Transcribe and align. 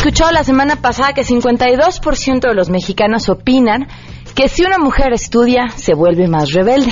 escuchó 0.00 0.30
la 0.30 0.44
semana 0.44 0.76
pasada 0.76 1.12
que 1.12 1.26
52% 1.26 2.40
de 2.40 2.54
los 2.54 2.70
mexicanos 2.70 3.28
opinan 3.28 3.86
que 4.34 4.48
si 4.48 4.64
una 4.64 4.78
mujer 4.78 5.12
estudia 5.12 5.68
se 5.76 5.92
vuelve 5.92 6.26
más 6.26 6.52
rebelde. 6.52 6.90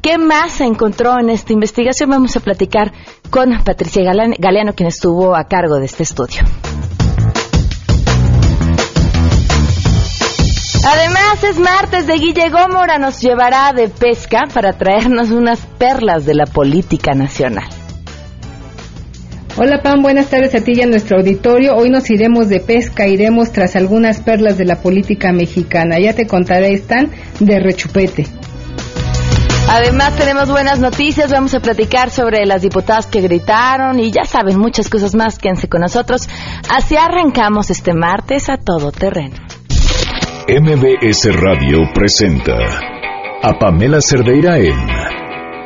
¿Qué 0.00 0.18
más 0.18 0.52
se 0.52 0.64
encontró 0.64 1.18
en 1.18 1.30
esta 1.30 1.52
investigación? 1.52 2.10
Vamos 2.10 2.36
a 2.36 2.40
platicar 2.40 2.92
con 3.28 3.58
Patricia 3.64 4.04
Galeano, 4.04 4.72
quien 4.72 4.86
estuvo 4.86 5.34
a 5.34 5.48
cargo 5.48 5.80
de 5.80 5.86
este 5.86 6.04
estudio. 6.04 6.42
Además, 10.86 11.42
es 11.42 11.58
martes 11.58 12.06
de 12.06 12.18
Guille 12.18 12.50
Gómora, 12.50 12.98
nos 12.98 13.20
llevará 13.20 13.72
de 13.72 13.88
pesca 13.88 14.44
para 14.54 14.78
traernos 14.78 15.32
unas 15.32 15.58
perlas 15.76 16.24
de 16.24 16.34
la 16.36 16.46
política 16.46 17.14
nacional. 17.14 17.68
Hola 19.60 19.82
Pam, 19.82 20.02
buenas 20.02 20.30
tardes 20.30 20.54
a 20.54 20.62
ti 20.62 20.70
y 20.76 20.82
a 20.82 20.86
nuestro 20.86 21.18
auditorio. 21.18 21.74
Hoy 21.74 21.90
nos 21.90 22.08
iremos 22.10 22.48
de 22.48 22.60
pesca, 22.60 23.08
iremos 23.08 23.50
tras 23.50 23.74
algunas 23.74 24.20
perlas 24.20 24.56
de 24.56 24.64
la 24.64 24.76
política 24.76 25.32
mexicana. 25.32 25.98
Ya 25.98 26.14
te 26.14 26.28
contaré, 26.28 26.74
están 26.74 27.10
de 27.40 27.58
rechupete. 27.58 28.24
Además 29.68 30.14
tenemos 30.16 30.48
buenas 30.48 30.78
noticias, 30.78 31.32
vamos 31.32 31.56
a 31.56 31.60
platicar 31.60 32.10
sobre 32.10 32.46
las 32.46 32.62
diputadas 32.62 33.08
que 33.08 33.20
gritaron 33.20 33.98
y 33.98 34.12
ya 34.12 34.22
saben 34.22 34.60
muchas 34.60 34.88
cosas 34.88 35.16
más, 35.16 35.40
quédense 35.40 35.68
con 35.68 35.80
nosotros. 35.80 36.28
Así 36.70 36.96
arrancamos 36.96 37.68
este 37.70 37.94
martes 37.94 38.48
a 38.48 38.58
todo 38.58 38.92
terreno. 38.92 39.34
MBS 40.48 41.34
Radio 41.34 41.80
presenta 41.92 42.54
a 43.42 43.58
Pamela 43.58 44.00
Cerdeira 44.00 44.56
en 44.56 44.78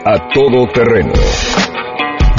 A 0.07 0.29
Todo 0.33 0.67
Terreno 0.73 1.13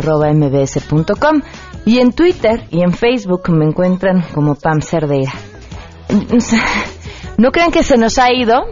Y 1.84 1.98
en 1.98 2.12
Twitter 2.12 2.66
y 2.70 2.82
en 2.82 2.92
Facebook 2.92 3.50
me 3.50 3.64
encuentran 3.64 4.22
como 4.34 4.54
Pam 4.54 4.80
Cerdeira. 4.80 5.32
No 7.38 7.50
crean 7.50 7.72
que 7.72 7.82
se 7.82 7.96
nos 7.96 8.18
ha 8.18 8.32
ido, 8.32 8.66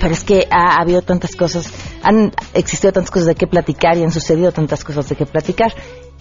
pero 0.00 0.12
es 0.12 0.24
que 0.24 0.46
ha, 0.50 0.80
habido 0.80 1.02
tantas 1.02 1.34
cosas, 1.34 1.72
han 2.02 2.32
existido 2.54 2.92
tantas 2.92 3.10
cosas 3.10 3.28
de 3.28 3.34
qué 3.34 3.46
platicar 3.46 3.96
y 3.96 4.02
han 4.02 4.12
sucedido 4.12 4.52
tantas 4.52 4.84
cosas 4.84 5.08
de 5.08 5.16
qué 5.16 5.26
platicar, 5.26 5.72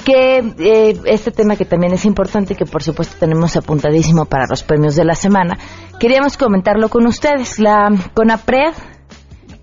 que 0.03 0.37
eh, 0.59 0.99
este 1.05 1.31
tema 1.31 1.55
que 1.55 1.65
también 1.65 1.93
es 1.93 2.05
importante 2.05 2.53
y 2.53 2.55
que 2.55 2.65
por 2.65 2.81
supuesto 2.81 3.15
tenemos 3.19 3.55
apuntadísimo 3.55 4.25
para 4.25 4.45
los 4.49 4.63
premios 4.63 4.95
de 4.95 5.05
la 5.05 5.15
semana, 5.15 5.57
queríamos 5.99 6.37
comentarlo 6.37 6.89
con 6.89 7.05
ustedes. 7.05 7.59
La 7.59 7.89
CONAPRED 8.13 8.73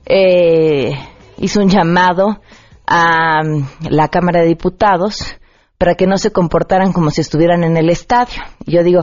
eh, 0.06 0.92
hizo 1.38 1.60
un 1.60 1.68
llamado 1.68 2.40
a 2.86 3.40
la 3.88 4.08
Cámara 4.08 4.40
de 4.40 4.48
Diputados 4.48 5.36
para 5.82 5.96
que 5.96 6.06
no 6.06 6.16
se 6.16 6.30
comportaran 6.30 6.92
como 6.92 7.10
si 7.10 7.22
estuvieran 7.22 7.64
en 7.64 7.76
el 7.76 7.90
estadio. 7.90 8.40
yo 8.66 8.84
digo, 8.84 9.02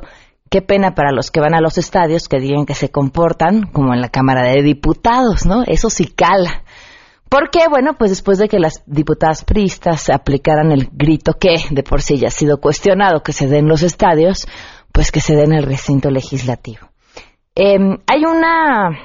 qué 0.50 0.62
pena 0.62 0.96
para 0.96 1.12
los 1.12 1.30
que 1.30 1.42
van 1.42 1.54
a 1.54 1.60
los 1.60 1.78
estadios 1.78 2.30
que 2.30 2.40
digan 2.40 2.66
que 2.66 2.74
se 2.74 2.88
comportan 2.88 3.64
como 3.64 3.94
en 3.94 4.00
la 4.00 4.08
Cámara 4.08 4.44
de 4.44 4.64
Diputados, 4.64 5.46
¿no? 5.46 5.64
Eso 5.68 5.90
sí 5.90 6.06
cala. 6.06 6.64
Porque, 7.28 7.68
bueno, 7.70 7.96
pues 8.00 8.12
después 8.12 8.38
de 8.38 8.48
que 8.48 8.60
las 8.60 8.82
diputadas 8.86 9.44
priistas 9.44 10.10
aplicaran 10.10 10.72
el 10.72 10.88
grito 10.94 11.34
que 11.34 11.56
de 11.70 11.84
por 11.84 12.02
sí 12.02 12.18
ya 12.18 12.30
ha 12.30 12.32
sido 12.32 12.62
cuestionado 12.62 13.24
que 13.24 13.34
se 13.34 13.48
den 13.48 13.68
los 13.68 13.84
estadios, 13.84 14.48
pues 14.94 15.12
que 15.12 15.20
se 15.20 15.36
den 15.36 15.52
el 15.52 15.64
recinto 15.64 16.10
legislativo. 16.10 16.88
Em, 17.56 17.98
hay 18.08 18.24
una 18.24 18.98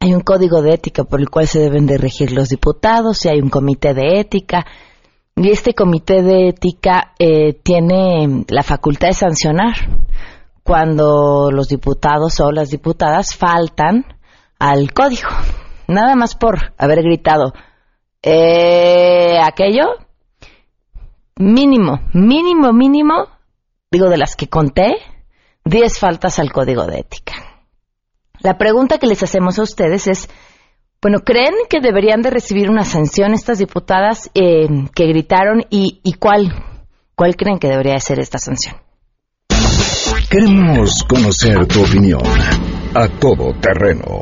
hay 0.00 0.14
un 0.14 0.22
código 0.22 0.62
de 0.62 0.72
ética 0.72 1.04
por 1.04 1.20
el 1.20 1.28
cual 1.28 1.46
se 1.46 1.58
deben 1.58 1.84
de 1.84 1.98
regir 1.98 2.32
los 2.32 2.48
diputados 2.48 3.26
y 3.26 3.28
hay 3.28 3.42
un 3.42 3.50
comité 3.50 3.92
de 3.92 4.18
ética 4.18 4.64
y 5.36 5.50
este 5.50 5.74
comité 5.74 6.22
de 6.22 6.48
ética 6.48 7.14
eh, 7.18 7.54
tiene 7.54 8.44
la 8.48 8.62
facultad 8.62 9.08
de 9.08 9.14
sancionar 9.14 9.74
cuando 10.62 11.50
los 11.50 11.68
diputados 11.68 12.40
o 12.40 12.52
las 12.52 12.70
diputadas 12.70 13.34
faltan 13.34 14.04
al 14.58 14.92
código. 14.92 15.30
Nada 15.88 16.14
más 16.14 16.34
por 16.34 16.74
haber 16.78 17.02
gritado 17.02 17.52
eh, 18.22 19.38
aquello. 19.42 19.86
Mínimo, 21.36 22.00
mínimo, 22.12 22.72
mínimo, 22.72 23.26
digo 23.90 24.10
de 24.10 24.18
las 24.18 24.36
que 24.36 24.48
conté, 24.48 24.96
10 25.64 25.98
faltas 25.98 26.38
al 26.38 26.52
código 26.52 26.86
de 26.86 27.00
ética. 27.00 27.32
La 28.40 28.58
pregunta 28.58 28.98
que 28.98 29.06
les 29.06 29.22
hacemos 29.22 29.58
a 29.58 29.62
ustedes 29.62 30.06
es, 30.06 30.28
bueno, 31.02 31.20
¿creen 31.20 31.54
que 31.68 31.80
deberían 31.80 32.20
de 32.20 32.30
recibir 32.30 32.68
una 32.68 32.84
sanción 32.84 33.32
estas 33.32 33.58
diputadas 33.58 34.30
eh, 34.34 34.68
que 34.94 35.06
gritaron 35.06 35.64
y, 35.70 36.14
cuál, 36.18 36.52
cuál 37.14 37.36
creen 37.36 37.58
que 37.58 37.68
debería 37.68 37.94
de 37.94 38.00
ser 38.00 38.20
esta 38.20 38.38
sanción? 38.38 38.76
Queremos 40.28 41.02
conocer 41.08 41.66
tu 41.66 41.82
opinión 41.82 42.22
a 42.94 43.08
todo 43.08 43.52
terreno. 43.60 44.20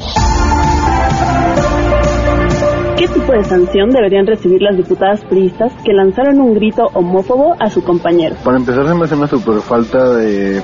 ¿Qué 2.98 3.06
tipo 3.06 3.30
de 3.32 3.44
sanción 3.44 3.90
deberían 3.90 4.26
recibir 4.26 4.60
las 4.60 4.76
diputadas 4.76 5.20
priistas 5.26 5.72
que 5.84 5.92
lanzaron 5.92 6.40
un 6.40 6.52
grito 6.54 6.88
homófobo 6.94 7.54
a 7.60 7.70
su 7.70 7.84
compañero? 7.84 8.34
Para 8.42 8.56
empezar, 8.56 8.88
se 8.88 8.94
me 8.94 9.04
hace 9.04 9.14
una 9.14 9.28
super 9.28 9.60
falta 9.60 10.16
de, 10.16 10.54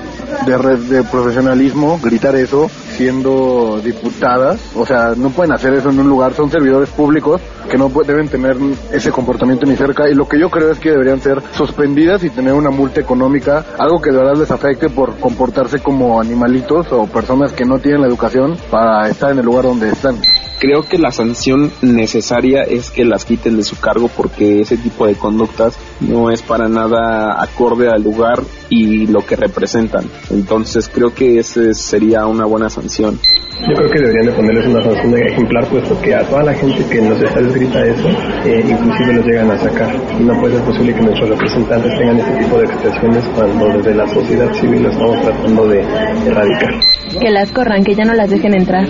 de, 0.44 0.76
de 0.88 1.04
profesionalismo 1.04 2.00
gritar 2.02 2.34
eso 2.34 2.68
siendo 2.68 3.80
diputadas. 3.84 4.60
O 4.74 4.84
sea, 4.84 5.14
no 5.16 5.30
pueden 5.30 5.52
hacer 5.52 5.74
eso 5.74 5.90
en 5.90 6.00
un 6.00 6.08
lugar, 6.08 6.34
son 6.34 6.50
servidores 6.50 6.90
públicos 6.90 7.40
que 7.70 7.78
no 7.78 7.88
deben 8.04 8.28
tener 8.28 8.56
ese 8.92 9.12
comportamiento 9.12 9.64
ni 9.64 9.76
cerca. 9.76 10.10
Y 10.10 10.14
lo 10.14 10.26
que 10.26 10.40
yo 10.40 10.50
creo 10.50 10.72
es 10.72 10.80
que 10.80 10.90
deberían 10.90 11.20
ser 11.20 11.40
suspendidas 11.52 12.24
y 12.24 12.30
tener 12.30 12.54
una 12.54 12.70
multa 12.70 13.00
económica, 13.00 13.64
algo 13.78 14.02
que 14.02 14.10
de 14.10 14.16
verdad 14.16 14.34
les 14.36 14.50
afecte 14.50 14.90
por 14.90 15.14
comportarse 15.20 15.78
como 15.78 16.20
animalitos 16.20 16.90
o 16.90 17.06
personas 17.06 17.52
que 17.52 17.64
no 17.64 17.78
tienen 17.78 18.00
la 18.00 18.08
educación 18.08 18.56
para 18.72 19.08
estar 19.08 19.30
en 19.30 19.38
el 19.38 19.44
lugar 19.44 19.66
donde 19.66 19.90
están 19.90 20.16
creo 20.64 20.82
que 20.82 20.96
la 20.96 21.10
sanción 21.10 21.70
necesaria 21.82 22.62
es 22.62 22.90
que 22.90 23.04
las 23.04 23.26
quiten 23.26 23.58
de 23.58 23.64
su 23.64 23.78
cargo 23.78 24.08
porque 24.08 24.62
ese 24.62 24.78
tipo 24.78 25.06
de 25.06 25.14
conductas 25.14 25.78
no 26.00 26.30
es 26.30 26.40
para 26.40 26.68
nada 26.68 27.42
acorde 27.42 27.88
al 27.88 28.02
lugar 28.02 28.42
y 28.70 29.06
lo 29.06 29.26
que 29.26 29.36
representan. 29.36 30.04
Entonces 30.30 30.88
creo 30.88 31.12
que 31.14 31.38
ese 31.38 31.74
sería 31.74 32.24
una 32.26 32.46
buena 32.46 32.70
sanción. 32.70 33.20
Yo 33.68 33.74
creo 33.74 33.90
que 33.90 34.00
deberían 34.00 34.26
de 34.26 34.32
ponerles 34.32 34.66
una 34.66 34.82
sanción 34.82 35.18
ejemplar, 35.18 35.66
puesto 35.68 36.00
que 36.00 36.14
a 36.14 36.22
toda 36.24 36.44
la 36.44 36.54
gente 36.54 36.82
que 36.90 37.00
nos 37.02 37.20
está 37.20 37.40
grita 37.40 37.84
eso, 37.84 38.08
eh, 38.44 38.64
inclusive 38.66 39.12
los 39.12 39.26
llegan 39.26 39.50
a 39.50 39.58
sacar. 39.58 39.94
Y 40.18 40.24
no 40.24 40.40
puede 40.40 40.54
ser 40.56 40.64
posible 40.64 40.94
que 40.94 41.02
nuestros 41.02 41.28
representantes 41.28 41.98
tengan 41.98 42.18
este 42.20 42.42
tipo 42.42 42.58
de 42.58 42.64
expresiones 42.64 43.24
cuando 43.34 43.68
desde 43.68 43.94
la 43.94 44.08
sociedad 44.08 44.52
civil 44.54 44.82
lo 44.82 44.90
estamos 44.90 45.20
tratando 45.20 45.68
de 45.68 45.80
erradicar. 45.80 46.80
Que 47.20 47.30
las 47.30 47.52
corran, 47.52 47.84
que 47.84 47.94
ya 47.94 48.04
no 48.04 48.14
las 48.14 48.30
dejen 48.30 48.54
entrar 48.54 48.88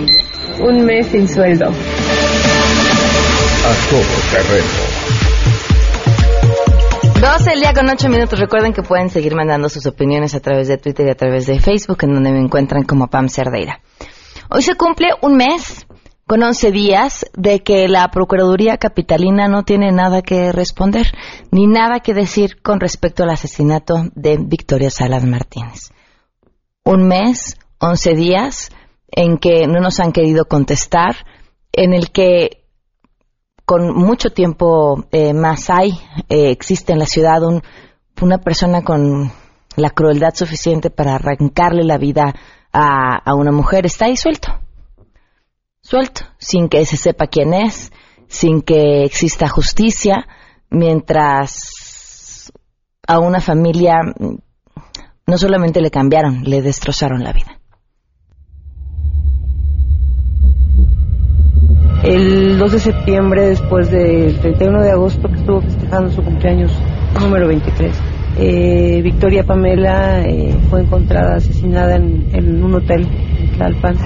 un 0.59 0.85
mes 0.85 1.07
sin 1.07 1.27
sueldo. 1.27 1.65
A 1.65 1.71
todo 3.89 4.01
terreno. 4.31 4.69
12 7.19 7.53
el 7.53 7.59
día 7.59 7.73
con 7.73 7.89
8 7.89 8.09
minutos. 8.09 8.39
Recuerden 8.39 8.73
que 8.73 8.83
pueden 8.83 9.09
seguir 9.09 9.35
mandando 9.35 9.69
sus 9.69 9.85
opiniones 9.85 10.35
a 10.35 10.39
través 10.39 10.67
de 10.67 10.77
Twitter 10.77 11.07
y 11.07 11.09
a 11.09 11.15
través 11.15 11.47
de 11.47 11.59
Facebook, 11.59 11.97
en 12.03 12.13
donde 12.13 12.31
me 12.31 12.39
encuentran 12.39 12.83
como 12.83 13.07
Pam 13.07 13.29
Cerdeira. 13.29 13.81
Hoy 14.49 14.61
se 14.61 14.75
cumple 14.75 15.09
un 15.21 15.35
mes 15.35 15.87
con 16.27 16.41
11 16.41 16.71
días 16.71 17.25
de 17.35 17.63
que 17.63 17.87
la 17.87 18.09
Procuraduría 18.09 18.77
Capitalina 18.77 19.47
no 19.47 19.63
tiene 19.63 19.91
nada 19.91 20.21
que 20.21 20.51
responder, 20.51 21.07
ni 21.51 21.67
nada 21.67 21.99
que 21.99 22.13
decir 22.13 22.61
con 22.61 22.79
respecto 22.79 23.23
al 23.23 23.29
asesinato 23.29 24.05
de 24.15 24.37
Victoria 24.37 24.89
Salas 24.89 25.25
Martínez. 25.25 25.91
Un 26.83 27.07
mes, 27.07 27.57
11 27.79 28.15
días 28.15 28.69
en 29.15 29.37
que 29.37 29.65
no 29.67 29.79
nos 29.79 29.99
han 29.99 30.11
querido 30.11 30.45
contestar, 30.45 31.15
en 31.71 31.93
el 31.93 32.11
que 32.11 32.65
con 33.65 33.95
mucho 33.95 34.29
tiempo 34.29 35.05
eh, 35.11 35.33
más 35.33 35.69
hay, 35.69 35.91
eh, 36.29 36.51
existe 36.51 36.93
en 36.93 36.99
la 36.99 37.07
ciudad 37.07 37.41
una 38.21 38.37
persona 38.37 38.83
con 38.83 39.31
la 39.75 39.89
crueldad 39.89 40.35
suficiente 40.35 40.91
para 40.91 41.15
arrancarle 41.15 41.83
la 41.83 41.97
vida 41.97 42.35
a, 42.71 43.15
a 43.17 43.33
una 43.33 43.51
mujer, 43.51 43.87
está 43.87 44.05
ahí 44.05 44.15
suelto 44.15 44.59
suelto, 45.85 46.21
sin 46.39 46.67
que 46.67 46.83
se 46.85 46.97
sepa 46.97 47.27
quién 47.27 47.53
es, 47.53 47.91
sin 48.27 48.61
que 48.61 49.03
exista 49.03 49.47
justicia, 49.47 50.27
mientras 50.71 52.51
a 53.07 53.19
una 53.19 53.39
familia 53.39 53.99
no 55.27 55.37
solamente 55.37 55.81
le 55.81 55.91
cambiaron, 55.91 56.43
le 56.43 56.63
destrozaron 56.63 57.23
la 57.23 57.33
vida. 57.33 57.59
El 62.05 62.57
2 62.59 62.71
de 62.71 62.79
septiembre, 62.79 63.47
después 63.49 63.89
del 63.89 64.39
31 64.39 64.83
de 64.83 64.91
agosto, 64.91 65.27
que 65.27 65.35
estuvo 65.35 65.61
festejando 65.61 66.11
su 66.11 66.21
cumpleaños 66.23 66.71
número 67.19 67.47
23, 67.47 67.91
eh, 68.37 69.01
Victoria 69.01 69.43
Pamela 69.43 70.21
eh, 70.21 70.55
fue 70.69 70.81
encontrada 70.81 71.37
asesinada 71.37 71.95
en, 71.95 72.63
un 72.63 72.75
hotel 72.75 73.07
en 73.39 73.51
Tlalpan 73.57 73.97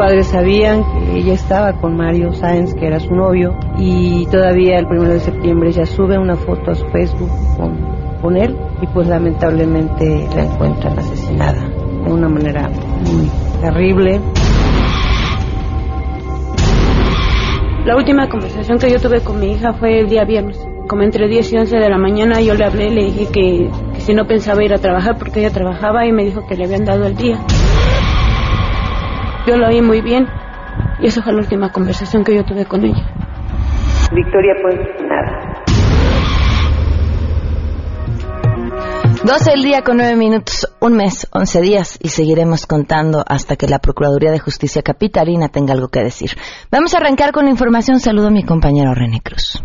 padres 0.00 0.28
sabían 0.28 0.82
que 0.82 1.18
ella 1.18 1.34
estaba 1.34 1.74
con 1.74 1.94
Mario 1.94 2.32
Sáenz, 2.32 2.72
que 2.72 2.86
era 2.86 2.98
su 3.00 3.14
novio, 3.14 3.54
y 3.76 4.24
todavía 4.30 4.78
el 4.78 4.86
primero 4.86 5.12
de 5.12 5.20
septiembre 5.20 5.68
ella 5.68 5.84
sube 5.84 6.16
una 6.16 6.36
foto 6.36 6.70
a 6.70 6.74
su 6.74 6.86
Facebook 6.86 7.28
con, 7.58 7.76
con 8.22 8.34
él 8.38 8.56
y 8.80 8.86
pues 8.86 9.08
lamentablemente 9.08 10.26
la 10.34 10.44
encuentran 10.44 10.98
asesinada 10.98 11.68
de 12.06 12.12
una 12.14 12.30
manera 12.30 12.70
muy 12.70 13.28
terrible. 13.60 14.22
La 17.90 17.96
última 17.96 18.28
conversación 18.28 18.78
que 18.78 18.88
yo 18.88 19.00
tuve 19.00 19.20
con 19.20 19.40
mi 19.40 19.50
hija 19.50 19.72
fue 19.72 19.98
el 19.98 20.08
día 20.08 20.24
viernes. 20.24 20.56
Como 20.86 21.02
entre 21.02 21.26
10 21.26 21.52
y 21.52 21.56
11 21.56 21.76
de 21.76 21.90
la 21.90 21.98
mañana 21.98 22.40
yo 22.40 22.54
le 22.54 22.64
hablé, 22.64 22.88
le 22.88 23.06
dije 23.06 23.26
que, 23.32 23.68
si 23.94 24.14
no 24.14 24.28
pensaba 24.28 24.62
ir 24.62 24.72
a 24.72 24.78
trabajar 24.78 25.16
porque 25.18 25.40
ella 25.40 25.50
trabajaba 25.50 26.06
y 26.06 26.12
me 26.12 26.24
dijo 26.24 26.46
que 26.46 26.54
le 26.54 26.66
habían 26.66 26.84
dado 26.84 27.08
el 27.08 27.16
día. 27.16 27.38
Yo 29.44 29.56
lo 29.56 29.66
oí 29.66 29.82
muy 29.82 30.02
bien 30.02 30.28
y 31.00 31.06
esa 31.06 31.20
fue 31.20 31.32
la 31.32 31.40
última 31.40 31.72
conversación 31.72 32.22
que 32.22 32.36
yo 32.36 32.44
tuve 32.44 32.64
con 32.64 32.84
ella. 32.84 33.02
Victoria, 34.12 34.54
pues 34.62 34.76
nada. 35.08 35.49
12 39.22 39.52
el 39.52 39.62
día 39.62 39.82
con 39.82 39.98
9 39.98 40.16
minutos, 40.16 40.66
un 40.80 40.94
mes, 40.94 41.28
11 41.32 41.60
días 41.60 41.98
y 42.00 42.08
seguiremos 42.08 42.66
contando 42.66 43.22
hasta 43.26 43.56
que 43.56 43.68
la 43.68 43.78
Procuraduría 43.78 44.30
de 44.30 44.38
Justicia 44.38 44.80
Capitalina 44.80 45.48
tenga 45.48 45.74
algo 45.74 45.88
que 45.88 46.02
decir. 46.02 46.30
Vamos 46.70 46.94
a 46.94 46.98
arrancar 46.98 47.30
con 47.30 47.44
la 47.44 47.50
información. 47.50 48.00
Saludo 48.00 48.28
a 48.28 48.30
mi 48.30 48.44
compañero 48.44 48.94
René 48.94 49.20
Cruz. 49.20 49.62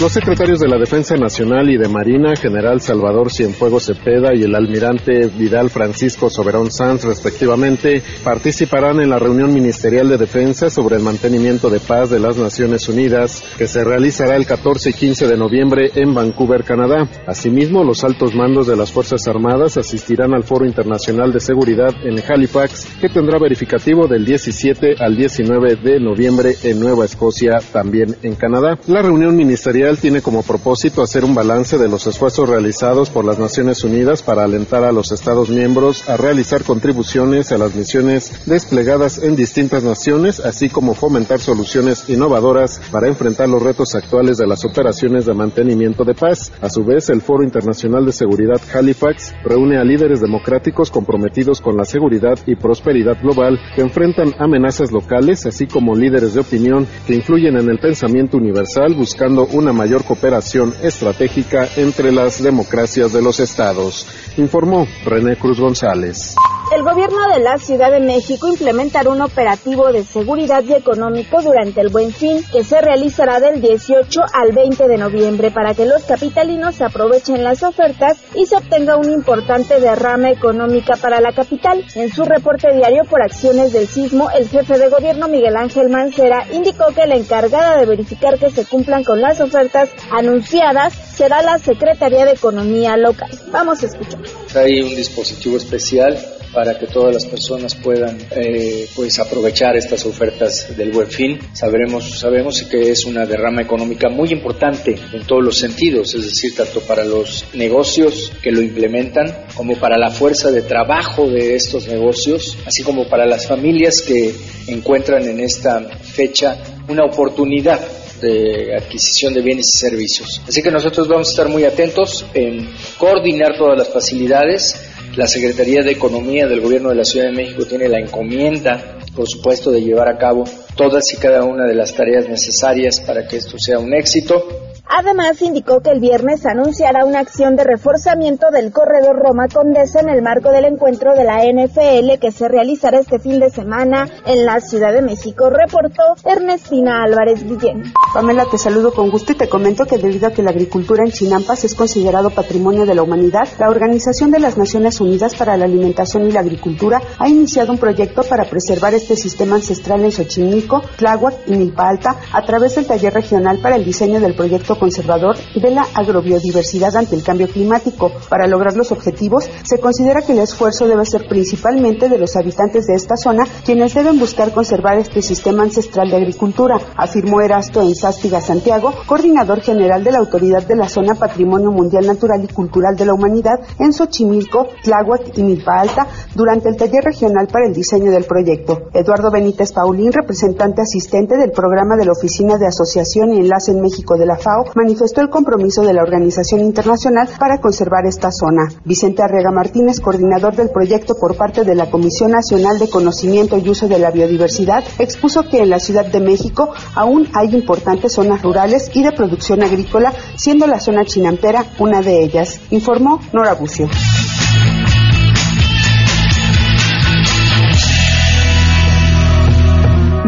Los 0.00 0.12
secretarios 0.12 0.58
de 0.58 0.66
la 0.66 0.78
Defensa 0.78 1.14
Nacional 1.16 1.68
y 1.68 1.76
de 1.76 1.86
Marina, 1.86 2.34
General 2.34 2.80
Salvador 2.80 3.30
Cienfuegos 3.30 3.84
Cepeda 3.84 4.34
y 4.34 4.44
el 4.44 4.54
almirante 4.54 5.26
Vidal 5.26 5.68
Francisco 5.68 6.30
Soberón 6.30 6.70
Sanz, 6.70 7.04
respectivamente, 7.04 8.02
participarán 8.24 9.00
en 9.00 9.10
la 9.10 9.18
reunión 9.18 9.52
ministerial 9.52 10.08
de 10.08 10.16
defensa 10.16 10.70
sobre 10.70 10.96
el 10.96 11.02
mantenimiento 11.02 11.68
de 11.68 11.80
paz 11.80 12.08
de 12.08 12.18
las 12.18 12.38
Naciones 12.38 12.88
Unidas, 12.88 13.44
que 13.58 13.66
se 13.66 13.84
realizará 13.84 14.36
el 14.36 14.46
14 14.46 14.88
y 14.88 14.92
15 14.94 15.28
de 15.28 15.36
noviembre 15.36 15.90
en 15.94 16.14
Vancouver, 16.14 16.64
Canadá. 16.64 17.06
Asimismo, 17.26 17.84
los 17.84 18.02
altos 18.02 18.34
mandos 18.34 18.66
de 18.66 18.76
las 18.76 18.90
Fuerzas 18.90 19.28
Armadas 19.28 19.76
asistirán 19.76 20.32
al 20.32 20.44
Foro 20.44 20.64
Internacional 20.64 21.30
de 21.30 21.40
Seguridad 21.40 21.94
en 22.04 22.22
Halifax, 22.26 22.88
que 23.02 23.10
tendrá 23.10 23.38
verificativo 23.38 24.06
del 24.06 24.24
17 24.24 24.94
al 24.98 25.14
19 25.14 25.76
de 25.76 26.00
noviembre 26.00 26.54
en 26.62 26.80
Nueva 26.80 27.04
Escocia, 27.04 27.58
también 27.70 28.16
en 28.22 28.34
Canadá. 28.34 28.78
La 28.86 29.02
reunión 29.02 29.36
ministerial 29.36 29.89
tiene 29.98 30.22
como 30.22 30.42
propósito 30.42 31.02
hacer 31.02 31.24
un 31.24 31.34
balance 31.34 31.78
de 31.78 31.88
los 31.88 32.06
esfuerzos 32.06 32.48
realizados 32.48 33.10
por 33.10 33.24
las 33.24 33.38
Naciones 33.38 33.82
Unidas 33.84 34.22
para 34.22 34.44
alentar 34.44 34.84
a 34.84 34.92
los 34.92 35.12
Estados 35.12 35.48
miembros 35.48 36.08
a 36.08 36.16
realizar 36.16 36.64
contribuciones 36.64 37.52
a 37.52 37.58
las 37.58 37.74
misiones 37.74 38.46
desplegadas 38.46 39.22
en 39.22 39.36
distintas 39.36 39.82
naciones, 39.82 40.40
así 40.40 40.68
como 40.68 40.94
fomentar 40.94 41.40
soluciones 41.40 42.08
innovadoras 42.08 42.80
para 42.90 43.08
enfrentar 43.08 43.48
los 43.48 43.62
retos 43.62 43.94
actuales 43.94 44.38
de 44.38 44.46
las 44.46 44.64
operaciones 44.64 45.26
de 45.26 45.34
mantenimiento 45.34 46.04
de 46.04 46.14
paz. 46.14 46.52
A 46.60 46.68
su 46.68 46.84
vez, 46.84 47.08
el 47.10 47.22
Foro 47.22 47.42
Internacional 47.42 48.04
de 48.06 48.12
Seguridad 48.12 48.60
Halifax 48.72 49.34
reúne 49.44 49.78
a 49.78 49.84
líderes 49.84 50.20
democráticos 50.20 50.90
comprometidos 50.90 51.60
con 51.60 51.76
la 51.76 51.84
seguridad 51.84 52.38
y 52.46 52.56
prosperidad 52.56 53.20
global 53.20 53.58
que 53.74 53.82
enfrentan 53.82 54.34
amenazas 54.38 54.92
locales, 54.92 55.46
así 55.46 55.66
como 55.66 55.94
líderes 55.94 56.34
de 56.34 56.40
opinión 56.40 56.86
que 57.06 57.14
influyen 57.14 57.56
en 57.56 57.70
el 57.70 57.78
pensamiento 57.78 58.36
universal 58.36 58.94
buscando 58.94 59.46
una 59.52 59.72
mayor 59.80 60.04
cooperación 60.04 60.74
estratégica 60.82 61.66
entre 61.76 62.12
las 62.12 62.42
democracias 62.42 63.14
de 63.14 63.22
los 63.22 63.40
estados, 63.40 64.06
informó 64.36 64.86
René 65.04 65.36
Cruz 65.36 65.60
González. 65.60 66.36
El 66.74 66.84
gobierno 66.84 67.18
de 67.34 67.40
la 67.40 67.58
Ciudad 67.58 67.90
de 67.90 67.98
México 67.98 68.46
implementará 68.46 69.10
un 69.10 69.20
operativo 69.22 69.90
de 69.90 70.04
seguridad 70.04 70.62
y 70.62 70.74
económico 70.74 71.42
durante 71.42 71.80
el 71.80 71.88
Buen 71.88 72.12
Fin 72.12 72.44
que 72.52 72.62
se 72.62 72.80
realizará 72.80 73.40
del 73.40 73.60
18 73.60 74.20
al 74.32 74.52
20 74.52 74.86
de 74.86 74.96
noviembre 74.96 75.50
para 75.50 75.74
que 75.74 75.84
los 75.84 76.04
capitalinos 76.04 76.80
aprovechen 76.80 77.42
las 77.42 77.64
ofertas 77.64 78.18
y 78.36 78.46
se 78.46 78.56
obtenga 78.56 78.96
un 78.96 79.10
importante 79.10 79.80
derrama 79.80 80.30
económica 80.30 80.94
para 80.94 81.20
la 81.20 81.32
capital. 81.32 81.84
En 81.96 82.08
su 82.08 82.22
reporte 82.22 82.72
diario 82.72 83.02
por 83.04 83.20
acciones 83.20 83.72
del 83.72 83.88
sismo, 83.88 84.30
el 84.30 84.48
jefe 84.48 84.78
de 84.78 84.90
gobierno 84.90 85.26
Miguel 85.26 85.56
Ángel 85.56 85.88
Mancera 85.88 86.46
indicó 86.52 86.86
que 86.94 87.08
la 87.08 87.16
encargada 87.16 87.78
de 87.78 87.86
verificar 87.86 88.38
que 88.38 88.50
se 88.50 88.64
cumplan 88.64 89.02
con 89.02 89.20
las 89.20 89.40
ofertas 89.40 89.90
anunciadas 90.12 91.09
será 91.20 91.42
la 91.42 91.58
Secretaría 91.58 92.24
de 92.24 92.32
Economía 92.32 92.96
local. 92.96 93.28
Vamos 93.52 93.82
a 93.82 93.86
escuchar. 93.88 94.20
Hay 94.54 94.80
un 94.80 94.96
dispositivo 94.96 95.58
especial 95.58 96.18
para 96.50 96.78
que 96.78 96.86
todas 96.86 97.12
las 97.12 97.26
personas 97.26 97.74
puedan 97.74 98.16
eh, 98.30 98.88
pues 98.96 99.18
aprovechar 99.18 99.76
estas 99.76 100.06
ofertas 100.06 100.74
del 100.74 100.92
buen 100.92 101.08
fin. 101.08 101.38
Sabremos, 101.52 102.18
sabemos 102.18 102.62
que 102.62 102.90
es 102.90 103.04
una 103.04 103.26
derrama 103.26 103.60
económica 103.60 104.08
muy 104.08 104.30
importante 104.30 104.98
en 105.12 105.26
todos 105.26 105.44
los 105.44 105.58
sentidos, 105.58 106.14
es 106.14 106.24
decir, 106.24 106.56
tanto 106.56 106.80
para 106.80 107.04
los 107.04 107.44
negocios 107.52 108.32
que 108.42 108.50
lo 108.50 108.62
implementan 108.62 109.44
como 109.54 109.76
para 109.76 109.98
la 109.98 110.10
fuerza 110.10 110.50
de 110.50 110.62
trabajo 110.62 111.28
de 111.28 111.54
estos 111.54 111.86
negocios, 111.86 112.56
así 112.66 112.82
como 112.82 113.06
para 113.08 113.26
las 113.26 113.46
familias 113.46 114.00
que 114.00 114.34
encuentran 114.68 115.28
en 115.28 115.40
esta 115.40 115.82
fecha 115.82 116.56
una 116.88 117.04
oportunidad 117.04 117.78
de 118.20 118.76
adquisición 118.76 119.34
de 119.34 119.42
bienes 119.42 119.66
y 119.74 119.78
servicios. 119.78 120.42
Así 120.46 120.62
que 120.62 120.70
nosotros 120.70 121.08
vamos 121.08 121.28
a 121.28 121.30
estar 121.30 121.48
muy 121.48 121.64
atentos 121.64 122.24
en 122.34 122.68
coordinar 122.98 123.56
todas 123.56 123.78
las 123.78 123.88
facilidades 123.88 124.76
la 125.16 125.26
Secretaría 125.26 125.82
de 125.82 125.90
Economía 125.90 126.46
del 126.46 126.60
Gobierno 126.60 126.90
de 126.90 126.94
la 126.94 127.04
Ciudad 127.04 127.26
de 127.26 127.32
México 127.32 127.64
tiene 127.66 127.88
la 127.88 127.98
encomienda, 127.98 128.98
por 129.14 129.28
supuesto, 129.28 129.72
de 129.72 129.82
llevar 129.82 130.08
a 130.08 130.16
cabo 130.16 130.44
todas 130.76 131.12
y 131.12 131.16
cada 131.16 131.42
una 131.42 131.66
de 131.66 131.74
las 131.74 131.94
tareas 131.94 132.28
necesarias 132.28 133.00
para 133.00 133.26
que 133.26 133.38
esto 133.38 133.58
sea 133.58 133.80
un 133.80 133.92
éxito 133.92 134.69
Además, 134.92 135.40
indicó 135.40 135.82
que 135.82 135.90
el 135.90 136.00
viernes 136.00 136.44
anunciará 136.46 137.04
una 137.04 137.20
acción 137.20 137.54
de 137.54 137.62
reforzamiento 137.62 138.50
del 138.50 138.72
corredor 138.72 139.16
Roma 139.16 139.46
Condesa 139.46 140.00
en 140.00 140.08
el 140.08 140.20
marco 140.20 140.50
del 140.50 140.64
encuentro 140.64 141.14
de 141.14 141.22
la 141.22 141.44
NFL 141.44 142.18
que 142.20 142.32
se 142.32 142.48
realizará 142.48 142.98
este 142.98 143.20
fin 143.20 143.38
de 143.38 143.50
semana 143.50 144.08
en 144.26 144.44
la 144.44 144.60
Ciudad 144.60 144.92
de 144.92 145.00
México, 145.00 145.48
reportó 145.48 146.02
Ernestina 146.24 147.04
Álvarez 147.04 147.44
Guillén. 147.44 147.92
Pamela, 148.12 148.46
te 148.50 148.58
saludo 148.58 148.92
con 148.92 149.10
gusto 149.10 149.32
y 149.32 149.36
te 149.36 149.48
comento 149.48 149.86
que 149.86 149.96
debido 149.96 150.26
a 150.26 150.32
que 150.32 150.42
la 150.42 150.50
agricultura 150.50 151.04
en 151.04 151.12
Chinampas 151.12 151.62
es 151.62 151.76
considerado 151.76 152.30
patrimonio 152.30 152.84
de 152.84 152.96
la 152.96 153.04
humanidad, 153.04 153.46
la 153.60 153.70
Organización 153.70 154.32
de 154.32 154.40
las 154.40 154.58
Naciones 154.58 155.00
Unidas 155.00 155.36
para 155.36 155.56
la 155.56 155.66
Alimentación 155.66 156.26
y 156.26 156.32
la 156.32 156.40
Agricultura 156.40 157.00
ha 157.16 157.28
iniciado 157.28 157.70
un 157.70 157.78
proyecto 157.78 158.24
para 158.24 158.44
preservar 158.44 158.92
este 158.94 159.14
sistema 159.14 159.54
ancestral 159.54 160.02
en 160.02 160.10
Xochimilco, 160.10 160.82
Tláhuac 160.96 161.46
y 161.46 161.54
Milpa 161.54 161.88
Alta 161.88 162.16
a 162.32 162.44
través 162.44 162.74
del 162.74 162.88
taller 162.88 163.14
regional 163.14 163.60
para 163.60 163.76
el 163.76 163.84
diseño 163.84 164.18
del 164.18 164.34
proyecto 164.34 164.79
conservador 164.80 165.36
de 165.54 165.70
la 165.70 165.86
agrobiodiversidad 165.94 166.96
ante 166.96 167.14
el 167.14 167.22
cambio 167.22 167.46
climático. 167.46 168.10
Para 168.28 168.48
lograr 168.48 168.76
los 168.76 168.90
objetivos, 168.90 169.48
se 169.62 169.78
considera 169.78 170.22
que 170.22 170.32
el 170.32 170.40
esfuerzo 170.40 170.88
debe 170.88 171.06
ser 171.06 171.28
principalmente 171.28 172.08
de 172.08 172.18
los 172.18 172.34
habitantes 172.34 172.86
de 172.86 172.94
esta 172.94 173.16
zona, 173.16 173.44
quienes 173.64 173.94
deben 173.94 174.18
buscar 174.18 174.52
conservar 174.52 174.98
este 174.98 175.22
sistema 175.22 175.62
ancestral 175.62 176.10
de 176.10 176.16
agricultura, 176.16 176.78
afirmó 176.96 177.40
Erasto 177.40 177.82
Enzástiga 177.82 178.40
Santiago, 178.40 178.92
coordinador 179.06 179.60
general 179.60 180.02
de 180.02 180.12
la 180.12 180.18
Autoridad 180.18 180.66
de 180.66 180.76
la 180.76 180.88
Zona 180.88 181.14
Patrimonio 181.14 181.70
Mundial 181.70 182.06
Natural 182.06 182.42
y 182.42 182.48
Cultural 182.48 182.96
de 182.96 183.04
la 183.04 183.14
Humanidad 183.14 183.60
en 183.78 183.92
Xochimilco, 183.92 184.68
Tláhuac 184.82 185.36
y 185.36 185.42
Milpa 185.42 185.80
Alta, 185.80 186.06
durante 186.34 186.70
el 186.70 186.76
taller 186.76 187.04
regional 187.04 187.46
para 187.46 187.66
el 187.66 187.74
diseño 187.74 188.10
del 188.10 188.24
proyecto. 188.24 188.88
Eduardo 188.94 189.30
Benítez 189.30 189.72
Paulín, 189.72 190.12
representante 190.12 190.82
asistente 190.82 191.36
del 191.36 191.52
programa 191.52 191.96
de 191.96 192.06
la 192.06 192.12
Oficina 192.12 192.56
de 192.56 192.66
Asociación 192.66 193.34
y 193.34 193.40
Enlace 193.40 193.72
en 193.72 193.80
México 193.80 194.16
de 194.16 194.26
la 194.26 194.36
FAO, 194.36 194.69
manifestó 194.74 195.20
el 195.20 195.30
compromiso 195.30 195.82
de 195.82 195.92
la 195.92 196.02
organización 196.02 196.60
internacional 196.60 197.28
para 197.38 197.58
conservar 197.58 198.06
esta 198.06 198.30
zona. 198.30 198.68
Vicente 198.84 199.22
Arrega 199.22 199.50
Martínez, 199.50 200.00
coordinador 200.00 200.54
del 200.56 200.70
proyecto 200.70 201.14
por 201.14 201.36
parte 201.36 201.64
de 201.64 201.74
la 201.74 201.90
Comisión 201.90 202.32
Nacional 202.32 202.78
de 202.78 202.90
Conocimiento 202.90 203.58
y 203.58 203.68
Uso 203.68 203.88
de 203.88 203.98
la 203.98 204.10
Biodiversidad, 204.10 204.84
expuso 204.98 205.44
que 205.44 205.58
en 205.58 205.70
la 205.70 205.78
Ciudad 205.78 206.06
de 206.06 206.20
México 206.20 206.70
aún 206.94 207.28
hay 207.34 207.54
importantes 207.54 208.12
zonas 208.12 208.42
rurales 208.42 208.90
y 208.94 209.02
de 209.02 209.12
producción 209.12 209.62
agrícola, 209.62 210.12
siendo 210.36 210.66
la 210.66 210.80
zona 210.80 211.04
chinampera 211.04 211.64
una 211.78 212.02
de 212.02 212.22
ellas, 212.22 212.60
informó 212.70 213.20
Nora 213.32 213.54
Bucio. 213.54 213.88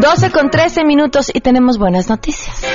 12 0.03 0.31
con 0.31 0.49
13 0.49 0.83
minutos 0.83 1.31
y 1.33 1.39
tenemos 1.39 1.77
buenas 1.77 2.09
noticias. 2.09 2.72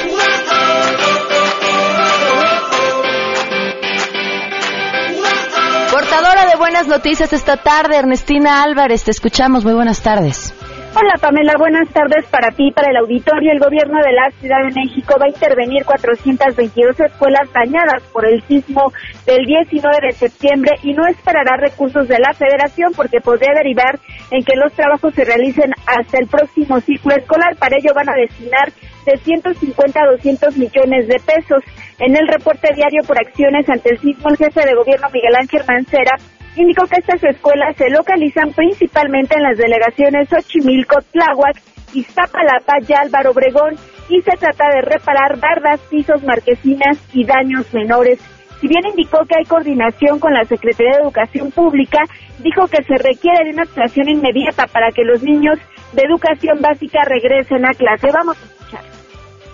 Buenas 6.78 6.96
noticias 6.96 7.32
esta 7.32 7.56
tarde, 7.56 7.96
Ernestina 7.96 8.62
Álvarez, 8.62 9.02
te 9.02 9.10
escuchamos. 9.10 9.64
Muy 9.64 9.74
buenas 9.74 10.00
tardes. 10.00 10.54
Hola 10.94 11.14
Pamela, 11.20 11.54
buenas 11.58 11.88
tardes 11.92 12.24
para 12.26 12.52
ti 12.52 12.70
para 12.70 12.90
el 12.92 12.96
auditorio. 12.98 13.50
El 13.50 13.58
gobierno 13.58 13.98
de 13.98 14.12
la 14.12 14.30
Ciudad 14.38 14.62
de 14.62 14.80
México 14.80 15.16
va 15.20 15.26
a 15.26 15.28
intervenir 15.28 15.84
422 15.84 17.00
escuelas 17.00 17.52
dañadas 17.52 18.04
por 18.12 18.24
el 18.26 18.40
sismo 18.46 18.92
del 19.26 19.44
19 19.44 20.06
de 20.06 20.12
septiembre 20.12 20.70
y 20.84 20.92
no 20.92 21.04
esperará 21.08 21.56
recursos 21.56 22.06
de 22.06 22.20
la 22.20 22.32
federación 22.32 22.92
porque 22.94 23.20
podría 23.20 23.54
derivar 23.56 23.98
en 24.30 24.44
que 24.44 24.54
los 24.54 24.72
trabajos 24.72 25.12
se 25.14 25.24
realicen 25.24 25.72
hasta 25.84 26.18
el 26.18 26.28
próximo 26.28 26.78
ciclo 26.78 27.12
escolar. 27.16 27.56
Para 27.58 27.74
ello 27.76 27.90
van 27.92 28.08
a 28.08 28.14
destinar 28.14 28.70
de 29.04 29.18
150 29.18 30.00
a 30.00 30.10
200 30.12 30.56
millones 30.56 31.08
de 31.08 31.18
pesos. 31.26 31.58
En 31.98 32.14
el 32.14 32.28
reporte 32.28 32.72
diario 32.72 33.02
por 33.02 33.18
acciones 33.18 33.68
ante 33.68 33.90
el 33.90 33.98
sismo, 33.98 34.30
el 34.30 34.36
jefe 34.36 34.64
de 34.64 34.74
gobierno 34.74 35.08
Miguel 35.12 35.34
Ángel 35.34 35.62
Mancera 35.66 36.14
indicó 36.62 36.86
que 36.86 37.00
estas 37.00 37.22
escuelas 37.22 37.76
se 37.76 37.90
localizan 37.90 38.52
principalmente 38.52 39.36
en 39.36 39.42
las 39.42 39.56
delegaciones 39.56 40.28
Xochimilco, 40.28 40.96
Tláhuac, 41.12 41.60
Iztapalapa 41.94 42.74
y 42.86 42.92
Álvaro 42.92 43.30
Obregón 43.30 43.76
y 44.08 44.20
se 44.22 44.36
trata 44.36 44.64
de 44.74 44.82
reparar 44.82 45.38
bardas, 45.38 45.80
pisos, 45.90 46.22
marquesinas 46.22 46.98
y 47.12 47.24
daños 47.24 47.72
menores. 47.72 48.18
Si 48.60 48.66
bien 48.66 48.86
indicó 48.86 49.24
que 49.26 49.36
hay 49.38 49.44
coordinación 49.44 50.18
con 50.18 50.32
la 50.34 50.44
Secretaría 50.44 50.96
de 50.96 51.02
Educación 51.02 51.50
Pública, 51.52 51.98
dijo 52.40 52.66
que 52.66 52.82
se 52.82 52.96
requiere 52.96 53.44
de 53.44 53.50
una 53.50 53.62
actuación 53.62 54.08
inmediata 54.08 54.66
para 54.66 54.90
que 54.90 55.04
los 55.04 55.22
niños 55.22 55.58
de 55.92 56.02
educación 56.02 56.60
básica 56.60 57.00
regresen 57.04 57.64
a 57.66 57.74
clase. 57.74 58.08
Vamos. 58.12 58.57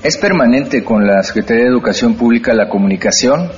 Es 0.05 0.19
permanente 0.19 0.85
con 0.85 1.07
la 1.07 1.23
Secretaría 1.23 1.63
de 1.63 1.71
Educación 1.71 2.13
Pública 2.17 2.53
la 2.53 2.69
comunicación. 2.69 3.49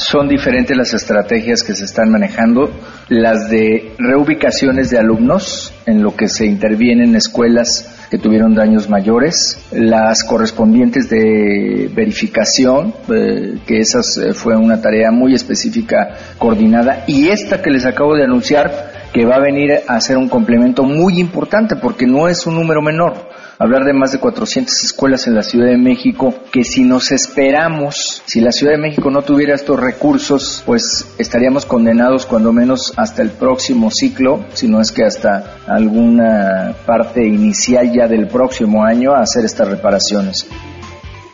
Son 0.00 0.30
diferentes 0.30 0.74
las 0.74 0.94
estrategias 0.94 1.62
que 1.62 1.74
se 1.74 1.84
están 1.84 2.10
manejando. 2.10 2.70
Las 3.10 3.50
de 3.50 3.92
reubicaciones 3.98 4.88
de 4.88 4.96
alumnos, 4.96 5.74
en 5.84 6.02
lo 6.02 6.16
que 6.16 6.28
se 6.28 6.46
interviene 6.46 7.04
en 7.04 7.16
escuelas 7.16 8.06
que 8.10 8.16
tuvieron 8.16 8.54
daños 8.54 8.88
mayores. 8.88 9.62
Las 9.72 10.24
correspondientes 10.24 11.10
de 11.10 11.90
verificación, 11.94 12.94
eh, 13.14 13.58
que 13.66 13.80
esa 13.80 13.98
eh, 14.00 14.32
fue 14.32 14.56
una 14.56 14.80
tarea 14.80 15.10
muy 15.10 15.34
específica, 15.34 16.16
coordinada. 16.38 17.04
Y 17.08 17.28
esta 17.28 17.60
que 17.60 17.68
les 17.68 17.84
acabo 17.84 18.16
de 18.16 18.24
anunciar, 18.24 19.10
que 19.12 19.26
va 19.26 19.34
a 19.34 19.40
venir 19.40 19.80
a 19.86 20.00
ser 20.00 20.16
un 20.16 20.30
complemento 20.30 20.82
muy 20.82 21.20
importante 21.20 21.76
porque 21.76 22.06
no 22.06 22.26
es 22.26 22.46
un 22.46 22.54
número 22.54 22.80
menor 22.80 23.28
hablar 23.60 23.84
de 23.84 23.92
más 23.92 24.10
de 24.10 24.18
400 24.18 24.74
escuelas 24.84 25.26
en 25.26 25.34
la 25.34 25.42
Ciudad 25.42 25.66
de 25.66 25.76
México, 25.76 26.32
que 26.50 26.64
si 26.64 26.82
nos 26.82 27.12
esperamos, 27.12 28.22
si 28.24 28.40
la 28.40 28.52
Ciudad 28.52 28.72
de 28.72 28.78
México 28.78 29.10
no 29.10 29.20
tuviera 29.20 29.54
estos 29.54 29.78
recursos, 29.78 30.62
pues 30.64 31.14
estaríamos 31.18 31.66
condenados 31.66 32.24
cuando 32.24 32.54
menos 32.54 32.94
hasta 32.96 33.20
el 33.20 33.32
próximo 33.32 33.90
ciclo, 33.90 34.46
si 34.54 34.66
no 34.66 34.80
es 34.80 34.90
que 34.90 35.04
hasta 35.04 35.58
alguna 35.66 36.74
parte 36.86 37.22
inicial 37.22 37.92
ya 37.92 38.08
del 38.08 38.28
próximo 38.28 38.82
año 38.82 39.12
a 39.12 39.20
hacer 39.20 39.44
estas 39.44 39.68
reparaciones. 39.68 40.48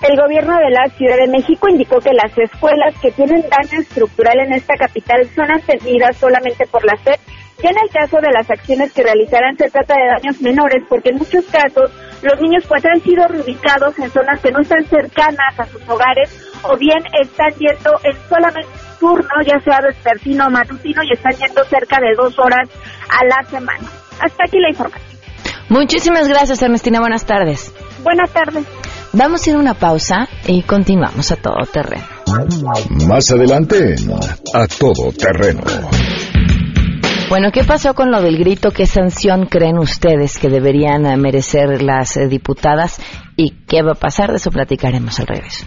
El 0.02 0.20
gobierno 0.20 0.58
de 0.58 0.70
la 0.70 0.88
Ciudad 0.96 1.16
de 1.18 1.28
México 1.28 1.68
indicó 1.68 2.00
que 2.00 2.12
las 2.12 2.36
escuelas 2.36 2.92
que 3.00 3.12
tienen 3.12 3.42
daño 3.42 3.80
estructural 3.80 4.40
en 4.40 4.52
esta 4.52 4.74
capital 4.74 5.28
son 5.32 5.48
atendidas 5.52 6.16
solamente 6.16 6.66
por 6.66 6.84
la 6.84 6.96
SEP 7.04 7.20
y 7.62 7.66
en 7.68 7.74
el 7.82 7.88
caso 7.90 8.18
de 8.20 8.30
las 8.32 8.50
acciones 8.50 8.92
que 8.92 9.02
realizarán 9.02 9.56
se 9.56 9.70
trata 9.70 9.94
de 9.94 10.06
daños 10.08 10.40
menores 10.42 10.82
porque 10.88 11.10
en 11.10 11.18
muchos 11.18 11.44
casos 11.46 11.90
los 12.22 12.40
niños 12.40 12.64
pues 12.68 12.84
han 12.84 13.00
sido 13.02 13.26
reubicados 13.28 13.98
en 13.98 14.10
zonas 14.10 14.40
que 14.40 14.50
no 14.50 14.60
están 14.60 14.84
cercanas 14.86 15.58
a 15.58 15.64
sus 15.66 15.82
hogares 15.88 16.30
o 16.62 16.76
bien 16.76 16.98
están 17.22 17.52
yendo 17.58 17.90
en 18.02 18.16
solamente 18.28 18.68
turno, 18.98 19.28
ya 19.44 19.60
sea 19.60 19.80
vespertino 19.80 20.46
o 20.46 20.50
matutino, 20.50 21.02
y 21.02 21.12
están 21.12 21.32
yendo 21.34 21.62
cerca 21.64 21.98
de 22.00 22.14
dos 22.16 22.38
horas 22.38 22.68
a 23.08 23.24
la 23.24 23.48
semana. 23.48 23.86
Hasta 24.20 24.44
aquí 24.46 24.58
la 24.58 24.70
información. 24.70 25.16
Muchísimas 25.68 26.28
gracias, 26.28 26.62
Ernestina. 26.62 27.00
Buenas 27.00 27.26
tardes. 27.26 27.74
Buenas 28.02 28.30
tardes. 28.30 28.64
Vamos 29.12 29.46
a 29.46 29.50
ir 29.50 29.56
a 29.56 29.58
una 29.58 29.74
pausa 29.74 30.28
y 30.46 30.62
continuamos 30.62 31.32
a 31.32 31.36
todo 31.36 31.56
terreno. 31.72 32.04
Más 33.06 33.30
adelante, 33.30 33.96
a 34.54 34.66
todo 34.66 35.12
terreno. 35.12 35.62
Bueno, 37.28 37.50
¿qué 37.50 37.64
pasó 37.64 37.92
con 37.94 38.12
lo 38.12 38.22
del 38.22 38.38
grito? 38.38 38.70
¿Qué 38.70 38.86
sanción 38.86 39.46
creen 39.46 39.78
ustedes 39.78 40.38
que 40.38 40.48
deberían 40.48 41.06
eh, 41.06 41.16
merecer 41.16 41.82
las 41.82 42.16
eh, 42.16 42.28
diputadas? 42.28 43.00
¿Y 43.34 43.64
qué 43.66 43.82
va 43.82 43.92
a 43.92 43.96
pasar? 43.96 44.30
De 44.30 44.36
eso 44.36 44.52
platicaremos 44.52 45.18
al 45.18 45.26
regreso. 45.26 45.66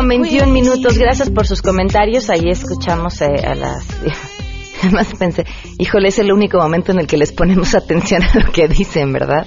Con 0.00 0.08
21 0.08 0.50
minutos. 0.50 0.96
Gracias 0.96 1.28
por 1.28 1.46
sus 1.46 1.60
comentarios. 1.60 2.30
Ahí 2.30 2.48
escuchamos 2.48 3.20
eh, 3.20 3.26
a 3.46 3.54
las... 3.54 3.86
Además 4.82 5.12
pensé, 5.18 5.44
híjole, 5.78 6.08
es 6.08 6.18
el 6.18 6.32
único 6.32 6.56
momento 6.56 6.92
en 6.92 7.00
el 7.00 7.06
que 7.06 7.18
les 7.18 7.32
ponemos 7.32 7.74
atención 7.74 8.22
a 8.22 8.38
lo 8.38 8.50
que 8.50 8.66
dicen, 8.66 9.12
¿verdad? 9.12 9.46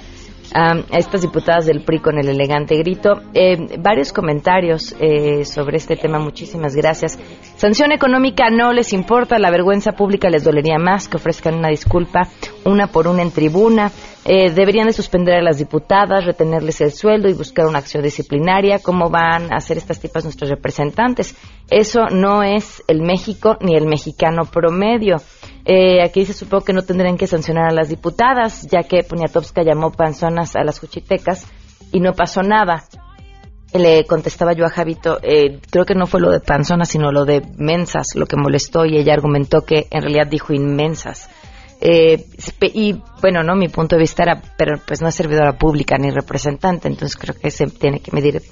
a 0.56 0.76
estas 0.96 1.22
diputadas 1.22 1.66
del 1.66 1.82
PRI 1.82 1.98
con 1.98 2.18
el 2.18 2.28
elegante 2.28 2.76
grito. 2.76 3.14
Eh, 3.34 3.56
varios 3.80 4.12
comentarios 4.12 4.94
eh, 5.00 5.44
sobre 5.44 5.78
este 5.78 5.96
tema, 5.96 6.20
muchísimas 6.20 6.76
gracias. 6.76 7.18
Sanción 7.64 7.92
económica 7.92 8.50
no 8.50 8.74
les 8.74 8.92
importa, 8.92 9.38
la 9.38 9.50
vergüenza 9.50 9.92
pública 9.92 10.28
les 10.28 10.44
dolería 10.44 10.76
más 10.78 11.08
que 11.08 11.16
ofrezcan 11.16 11.54
una 11.54 11.70
disculpa, 11.70 12.28
una 12.66 12.88
por 12.88 13.08
una 13.08 13.22
en 13.22 13.30
tribuna. 13.30 13.90
Eh, 14.26 14.50
deberían 14.50 14.86
de 14.86 14.92
suspender 14.92 15.36
a 15.38 15.42
las 15.42 15.56
diputadas, 15.56 16.26
retenerles 16.26 16.82
el 16.82 16.92
sueldo 16.92 17.26
y 17.30 17.32
buscar 17.32 17.64
una 17.64 17.78
acción 17.78 18.02
disciplinaria. 18.02 18.80
¿Cómo 18.80 19.08
van 19.08 19.50
a 19.50 19.56
hacer 19.56 19.78
estas 19.78 19.98
tipas 19.98 20.24
nuestros 20.24 20.50
representantes? 20.50 21.38
Eso 21.70 22.08
no 22.10 22.42
es 22.42 22.82
el 22.86 23.00
México 23.00 23.56
ni 23.62 23.74
el 23.74 23.86
mexicano 23.86 24.44
promedio. 24.44 25.16
Eh, 25.64 26.02
aquí 26.02 26.26
se 26.26 26.34
supo 26.34 26.60
que 26.60 26.74
no 26.74 26.82
tendrían 26.82 27.16
que 27.16 27.26
sancionar 27.26 27.70
a 27.70 27.74
las 27.74 27.88
diputadas, 27.88 28.68
ya 28.70 28.82
que 28.82 29.04
Poniatowska 29.04 29.62
llamó 29.62 29.90
panzonas 29.90 30.54
a 30.54 30.64
las 30.64 30.78
juchitecas 30.80 31.50
y 31.92 32.00
no 32.00 32.12
pasó 32.12 32.42
nada. 32.42 32.84
Le 33.74 34.04
contestaba 34.04 34.52
yo 34.52 34.64
a 34.64 34.70
Javito, 34.70 35.18
eh, 35.20 35.58
creo 35.68 35.84
que 35.84 35.96
no 35.96 36.06
fue 36.06 36.20
lo 36.20 36.30
de 36.30 36.38
panzonas, 36.38 36.88
sino 36.88 37.10
lo 37.10 37.24
de 37.24 37.42
mensas, 37.58 38.14
lo 38.14 38.24
que 38.26 38.36
molestó, 38.36 38.84
y 38.84 38.96
ella 38.96 39.14
argumentó 39.14 39.62
que 39.62 39.88
en 39.90 40.00
realidad 40.00 40.28
dijo 40.30 40.52
inmensas. 40.52 41.28
Eh, 41.80 42.24
y 42.72 42.94
bueno, 43.20 43.42
no, 43.42 43.56
mi 43.56 43.66
punto 43.66 43.96
de 43.96 44.02
vista 44.02 44.22
era, 44.22 44.40
pero 44.56 44.78
pues 44.86 45.02
no 45.02 45.08
es 45.08 45.14
servidora 45.16 45.58
pública 45.58 45.98
ni 45.98 46.10
representante, 46.10 46.86
entonces 46.86 47.16
creo 47.16 47.34
que 47.34 47.50
se 47.50 47.66
tiene 47.66 47.98
que 47.98 48.12
medir 48.12 48.42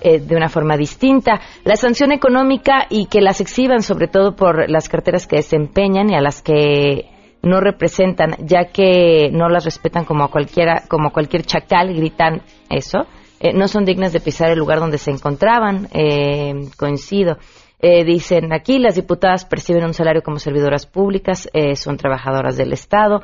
eh, 0.00 0.20
de 0.20 0.36
una 0.36 0.48
forma 0.48 0.76
distinta. 0.76 1.40
La 1.64 1.74
sanción 1.74 2.12
económica 2.12 2.86
y 2.88 3.06
que 3.06 3.20
las 3.20 3.40
exhiban, 3.40 3.82
sobre 3.82 4.06
todo 4.06 4.36
por 4.36 4.70
las 4.70 4.88
carteras 4.88 5.26
que 5.26 5.36
desempeñan 5.36 6.08
y 6.08 6.14
a 6.14 6.20
las 6.20 6.40
que 6.40 7.10
no 7.42 7.60
representan, 7.60 8.36
ya 8.38 8.66
que 8.72 9.28
no 9.32 9.48
las 9.48 9.64
respetan 9.64 10.04
como 10.04 10.30
cualquiera, 10.30 10.84
como 10.88 11.10
cualquier 11.10 11.42
chacal, 11.42 11.92
gritan 11.92 12.42
eso. 12.70 13.06
Eh, 13.40 13.52
no 13.52 13.68
son 13.68 13.84
dignas 13.84 14.12
de 14.12 14.20
pisar 14.20 14.50
el 14.50 14.58
lugar 14.58 14.80
donde 14.80 14.98
se 14.98 15.10
encontraban, 15.10 15.88
eh, 15.92 16.54
coincido. 16.76 17.38
Eh, 17.80 18.04
dicen 18.04 18.52
aquí, 18.52 18.78
las 18.78 18.96
diputadas 18.96 19.44
perciben 19.44 19.84
un 19.84 19.94
salario 19.94 20.22
como 20.22 20.38
servidoras 20.38 20.86
públicas, 20.86 21.48
son 21.74 21.96
trabajadoras 21.96 22.56
del 22.56 22.72
Estado, 22.72 23.22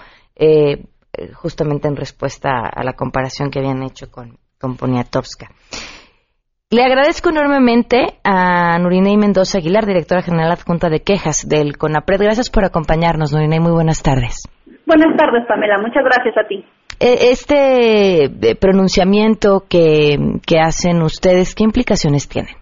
justamente 1.35 1.89
en 1.89 1.97
respuesta 1.97 2.51
a 2.73 2.85
la 2.85 2.93
comparación 2.93 3.51
que 3.51 3.59
habían 3.59 3.83
hecho 3.83 4.13
con, 4.13 4.39
con 4.61 4.77
Poniatowska. 4.77 5.49
Le 6.71 6.83
agradezco 6.83 7.31
enormemente 7.31 8.19
a 8.25 8.79
Nurinei 8.79 9.17
Mendoza 9.17 9.59
Aguilar, 9.59 9.87
directora 9.87 10.23
general 10.23 10.51
adjunta 10.51 10.89
de 10.89 11.03
quejas 11.03 11.47
del 11.49 11.77
CONAPRED. 11.77 12.21
Gracias 12.21 12.51
por 12.51 12.65
acompañarnos, 12.65 13.33
Nurinei. 13.33 13.61
Muy 13.61 13.73
buenas 13.73 14.03
tardes. 14.03 14.49
Buenas 14.87 15.17
tardes, 15.17 15.47
Pamela. 15.47 15.79
Muchas 15.79 16.05
gracias 16.05 16.37
a 16.37 16.47
ti. 16.49 16.65
E, 17.05 17.33
este 17.33 18.25
eh, 18.25 18.57
pronunciamiento 18.59 19.65
que, 19.69 20.17
hacen 20.59 21.03
ustedes, 21.03 21.55
¿qué 21.55 21.63
implicaciones 21.63 22.31
tienen? 22.31 22.57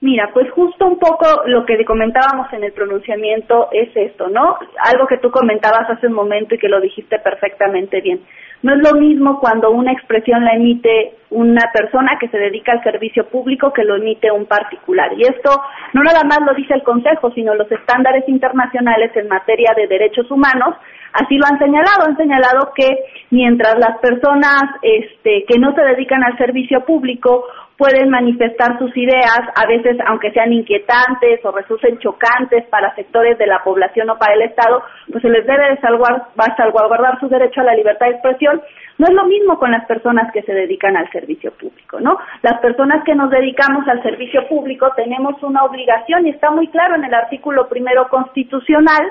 Mira, 0.00 0.30
pues 0.32 0.48
justo 0.52 0.86
un 0.86 0.96
poco 0.96 1.26
lo 1.46 1.66
que 1.66 1.84
comentábamos 1.84 2.52
en 2.52 2.62
el 2.62 2.72
pronunciamiento 2.72 3.68
es 3.72 3.90
esto, 3.96 4.28
¿no? 4.28 4.58
Algo 4.78 5.08
que 5.08 5.18
tú 5.18 5.32
comentabas 5.32 5.90
hace 5.90 6.06
un 6.06 6.12
momento 6.12 6.54
y 6.54 6.58
que 6.58 6.68
lo 6.68 6.80
dijiste 6.80 7.18
perfectamente 7.18 8.00
bien. 8.00 8.20
No 8.62 8.74
es 8.74 8.80
lo 8.80 8.96
mismo 9.00 9.40
cuando 9.40 9.72
una 9.72 9.90
expresión 9.90 10.44
la 10.44 10.54
emite 10.54 11.14
una 11.30 11.64
persona 11.72 12.18
que 12.20 12.28
se 12.28 12.38
dedica 12.38 12.70
al 12.70 12.84
servicio 12.84 13.26
público 13.26 13.72
que 13.72 13.82
lo 13.82 13.96
emite 13.96 14.30
un 14.30 14.46
particular. 14.46 15.10
Y 15.16 15.22
esto 15.22 15.50
no 15.94 16.02
nada 16.02 16.22
más 16.22 16.38
lo 16.46 16.54
dice 16.54 16.74
el 16.74 16.84
Consejo, 16.84 17.32
sino 17.32 17.56
los 17.56 17.70
estándares 17.72 18.28
internacionales 18.28 19.10
en 19.16 19.26
materia 19.26 19.72
de 19.76 19.88
derechos 19.88 20.30
humanos 20.30 20.76
así 21.12 21.36
lo 21.36 21.46
han 21.46 21.58
señalado, 21.58 22.06
han 22.06 22.16
señalado 22.16 22.72
que 22.74 22.88
mientras 23.30 23.78
las 23.78 23.98
personas 23.98 24.62
este, 24.82 25.44
que 25.46 25.58
no 25.58 25.74
se 25.74 25.82
dedican 25.82 26.22
al 26.24 26.36
servicio 26.38 26.84
público 26.84 27.44
pueden 27.76 28.10
manifestar 28.10 28.78
sus 28.78 28.96
ideas, 28.96 29.40
a 29.56 29.66
veces 29.66 29.96
aunque 30.06 30.30
sean 30.30 30.52
inquietantes 30.52 31.44
o 31.44 31.50
resulten 31.50 31.98
chocantes 31.98 32.64
para 32.66 32.94
sectores 32.94 33.36
de 33.38 33.46
la 33.46 33.64
población 33.64 34.08
o 34.10 34.18
para 34.18 34.34
el 34.34 34.42
Estado, 34.42 34.82
pues 35.10 35.22
se 35.22 35.28
les 35.28 35.44
debe 35.46 35.70
de 35.70 35.80
salvaguardar 35.80 37.18
su 37.18 37.28
derecho 37.28 37.60
a 37.60 37.64
la 37.64 37.74
libertad 37.74 38.06
de 38.06 38.12
expresión. 38.12 38.62
No 38.98 39.06
es 39.08 39.14
lo 39.14 39.24
mismo 39.24 39.58
con 39.58 39.72
las 39.72 39.84
personas 39.86 40.30
que 40.32 40.42
se 40.42 40.52
dedican 40.52 40.96
al 40.96 41.10
servicio 41.10 41.50
público, 41.52 41.98
¿no? 41.98 42.18
Las 42.42 42.60
personas 42.60 43.02
que 43.04 43.14
nos 43.14 43.30
dedicamos 43.30 43.88
al 43.88 44.02
servicio 44.02 44.46
público 44.48 44.92
tenemos 44.94 45.42
una 45.42 45.64
obligación 45.64 46.26
y 46.26 46.30
está 46.30 46.50
muy 46.50 46.68
claro 46.68 46.94
en 46.94 47.04
el 47.04 47.14
artículo 47.14 47.68
primero 47.68 48.06
constitucional 48.08 49.10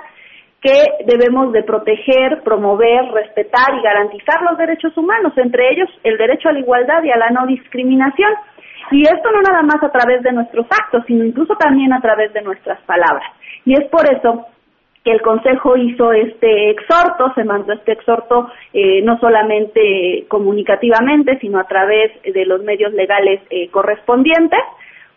que 0.62 1.06
debemos 1.06 1.51
de 1.51 1.63
proteger, 1.63 2.44
promover, 2.44 3.12
respetar 3.12 3.74
y 3.74 3.82
garantizar 3.82 4.41
los 4.44 4.58
derechos 4.58 4.96
humanos, 4.96 5.34
entre 5.36 5.74
ellos 5.74 5.89
el 6.03 6.18
derecho 6.18 6.50
a 6.50 6.53
la 6.53 6.60
igualdad 6.60 7.03
y 7.03 7.10
a 7.10 7.18
la 7.18 7.30
no 7.32 7.48
discriminación. 7.48 8.32
Y 8.91 9.03
esto 9.03 9.32
no 9.32 9.41
nada 9.41 9.63
más 9.63 9.82
a 9.82 9.91
través 9.91 10.22
de 10.22 10.32
nuestros 10.32 10.68
actos, 10.70 11.03
sino 11.08 11.25
incluso 11.25 11.56
también 11.56 11.94
a 11.94 12.01
través 12.01 12.32
de 12.34 12.41
nuestras 12.41 12.80
palabras. 12.82 13.25
Y 13.65 13.74
es 13.74 13.89
por 13.89 14.06
eso 14.06 14.46
que 15.03 15.12
el 15.12 15.22
Consejo 15.22 15.77
hizo 15.77 16.13
este 16.13 16.70
exhorto, 16.70 17.34
se 17.34 17.44
mandó 17.44 17.74
este 17.74 17.94
exhorto 17.94 18.50
eh, 18.74 19.01
no 19.01 19.20
solamente 19.20 20.25
comunicativamente, 20.27 21.39
sino 21.39 21.60
a 21.60 21.63
través 21.63 22.12
de 22.22 22.46
los 22.46 22.62
medios 22.63 22.94
legales 22.94 23.41
eh, 23.50 23.70
correspondientes, 23.70 24.60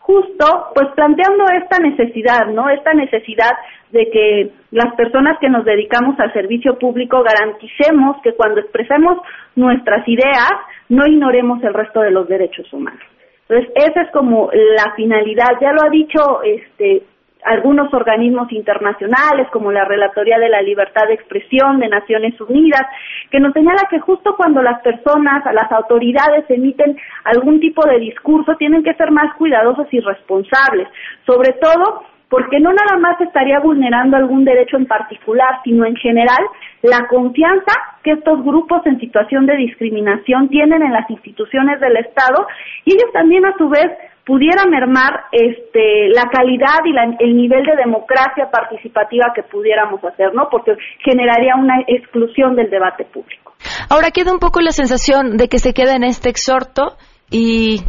justo 0.07 0.45
pues 0.75 0.89
planteando 0.95 1.45
esta 1.63 1.79
necesidad, 1.79 2.47
¿no? 2.49 2.69
Esta 2.69 2.93
necesidad 2.93 3.53
de 3.91 4.11
que 4.11 4.51
las 4.71 4.95
personas 4.97 5.39
que 5.41 5.49
nos 5.49 5.65
dedicamos 5.65 6.21
al 6.21 6.31
servicio 6.35 6.79
público 6.79 7.23
garanticemos 7.23 8.21
que 8.23 8.35
cuando 8.35 8.61
expresemos 8.61 9.17
nuestras 9.57 10.07
ideas 10.07 10.53
no 10.91 11.07
ignoremos 11.07 11.63
el 11.65 11.73
resto 11.73 12.01
de 12.01 12.11
los 12.11 12.29
derechos 12.29 12.71
humanos. 12.71 13.01
Entonces, 13.49 13.73
esa 13.77 14.03
es 14.03 14.11
como 14.11 14.51
la 14.53 14.93
finalidad, 14.95 15.59
ya 15.61 15.73
lo 15.73 15.83
ha 15.87 15.91
dicho 15.91 16.43
este 16.43 17.05
algunos 17.45 17.93
organismos 17.93 18.51
internacionales 18.53 19.49
como 19.53 19.71
la 19.71 19.85
Relatoría 19.85 20.38
de 20.38 20.49
la 20.49 20.62
Libertad 20.62 21.07
de 21.07 21.14
Expresión 21.14 21.79
de 21.79 21.88
Naciones 21.88 22.40
Unidas, 22.40 22.87
que 23.31 23.40
nos 23.40 23.53
señala 23.53 23.83
que 23.90 24.01
justo 24.01 24.35
cuando 24.37 24.62
las 24.62 24.81
personas, 24.83 25.45
las 25.53 25.71
autoridades 25.71 26.45
emiten 26.49 26.97
algún 27.25 27.61
tipo 27.61 27.87
de 27.87 27.99
discurso, 27.99 28.57
tienen 28.57 28.83
que 28.83 28.95
ser 28.95 29.11
más 29.11 29.35
cuidadosos 29.37 29.87
y 29.92 30.01
responsables, 30.01 30.88
sobre 31.27 31.53
todo 31.53 32.03
porque 32.29 32.59
no 32.59 32.73
nada 32.73 32.99
más 32.99 33.21
estaría 33.21 33.61
vulnerando 33.61 34.16
algún 34.16 34.45
derecho 34.45 34.77
en 34.77 34.87
particular, 34.87 35.61
sino 35.62 35.85
en 35.85 35.95
general 35.95 36.42
la 36.83 37.07
confianza 37.07 37.73
que 38.03 38.12
estos 38.12 38.42
grupos 38.42 38.85
en 38.87 38.99
situación 38.99 39.47
de 39.47 39.57
discriminación 39.57 40.49
tienen 40.49 40.83
en 40.83 40.92
las 40.92 41.09
instituciones 41.11 41.79
del 41.79 41.97
Estado 41.97 42.47
y 42.85 42.95
ellos 42.95 43.12
también 43.12 43.47
a 43.47 43.57
su 43.57 43.68
vez 43.68 43.88
pudiera 44.25 44.65
mermar 44.67 45.27
este, 45.33 46.09
la 46.09 46.25
calidad 46.25 46.81
y 46.85 47.23
el 47.23 47.37
nivel 47.37 47.65
de 47.65 47.77
democracia 47.77 48.51
participativa 48.51 49.33
que 49.35 49.43
pudiéramos 49.43 50.03
hacer, 50.05 50.35
¿no? 50.35 50.49
Porque 50.51 50.73
generaría 51.05 51.55
una 51.57 51.81
exclusión 51.87 52.57
del 52.57 52.71
debate 52.71 53.05
público. 53.05 53.55
Ahora 53.89 54.11
queda 54.11 54.33
un 54.33 54.39
poco 54.39 54.61
la 54.61 54.73
sensación 54.73 55.37
de 55.37 55.49
que 55.49 55.59
se 55.59 55.75
queda 55.75 55.95
en 55.95 56.05
este 56.05 56.31
exhorto 56.31 56.97
y, 57.31 57.83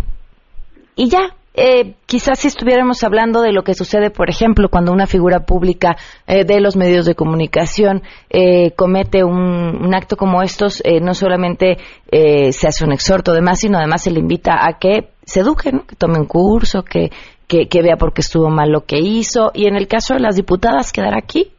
y 0.96 1.10
ya, 1.10 1.36
eh, 1.54 1.96
quizás 2.06 2.40
si 2.40 2.50
estuviéramos 2.50 3.02
hablando 3.06 3.42
de 3.42 3.54
lo 3.54 3.64
que 3.64 3.74
sucede, 3.74 4.10
por 4.10 4.30
ejemplo, 4.30 4.68
cuando 4.70 4.92
una 4.92 5.08
figura 5.08 5.46
pública 5.46 5.96
eh, 6.28 6.44
de 6.44 6.60
los 6.60 6.76
medios 6.76 7.06
de 7.06 7.16
comunicación 7.16 8.04
eh, 8.30 8.72
comete 8.72 9.24
un, 9.24 9.94
acto 9.96 10.18
como 10.18 10.42
estos, 10.42 10.84
no 11.02 11.14
solamente 11.14 11.78
se 12.12 12.68
hace 12.68 12.84
un 12.84 12.92
exhorto, 12.92 13.32
además, 13.32 13.60
sino 13.60 13.78
además 13.78 14.04
se 14.04 14.12
le 14.12 14.20
invita 14.20 14.66
a 14.66 14.78
que 14.78 15.15
se 15.26 15.42
eduque, 15.42 15.72
que 15.72 15.96
tome 15.96 16.20
un 16.20 16.28
curso, 16.28 16.84
que, 16.84 17.10
que, 17.48 17.68
que 17.68 17.82
vea 17.82 17.98
por 17.98 18.14
qué 18.14 18.22
estuvo 18.22 18.50
mal 18.50 18.72
lo 18.72 18.86
que 18.86 18.98
hizo. 18.98 19.52
Y 19.54 19.68
en 19.68 19.76
el 19.76 19.88
caso 19.88 20.14
de 20.14 20.22
las 20.22 20.36
diputadas, 20.36 20.92
quedar 20.92 21.16
aquí 21.16 21.52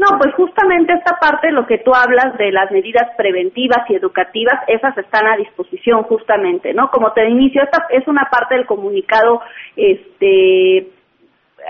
no, 0.00 0.16
pues 0.16 0.34
justamente 0.34 0.94
esta 0.94 1.18
parte, 1.20 1.52
lo 1.52 1.66
que 1.66 1.76
tú 1.76 1.92
hablas 1.94 2.38
de 2.38 2.50
las 2.52 2.70
medidas 2.70 3.06
preventivas 3.18 3.84
y 3.90 3.96
educativas, 3.96 4.54
esas 4.66 4.96
están 4.96 5.26
a 5.26 5.36
disposición 5.36 6.04
justamente, 6.04 6.72
¿no? 6.72 6.88
Como 6.90 7.12
te 7.12 7.28
inicio, 7.28 7.62
esta 7.62 7.84
es 7.90 8.08
una 8.08 8.24
parte 8.30 8.54
del 8.54 8.64
comunicado, 8.64 9.42
este, 9.76 10.88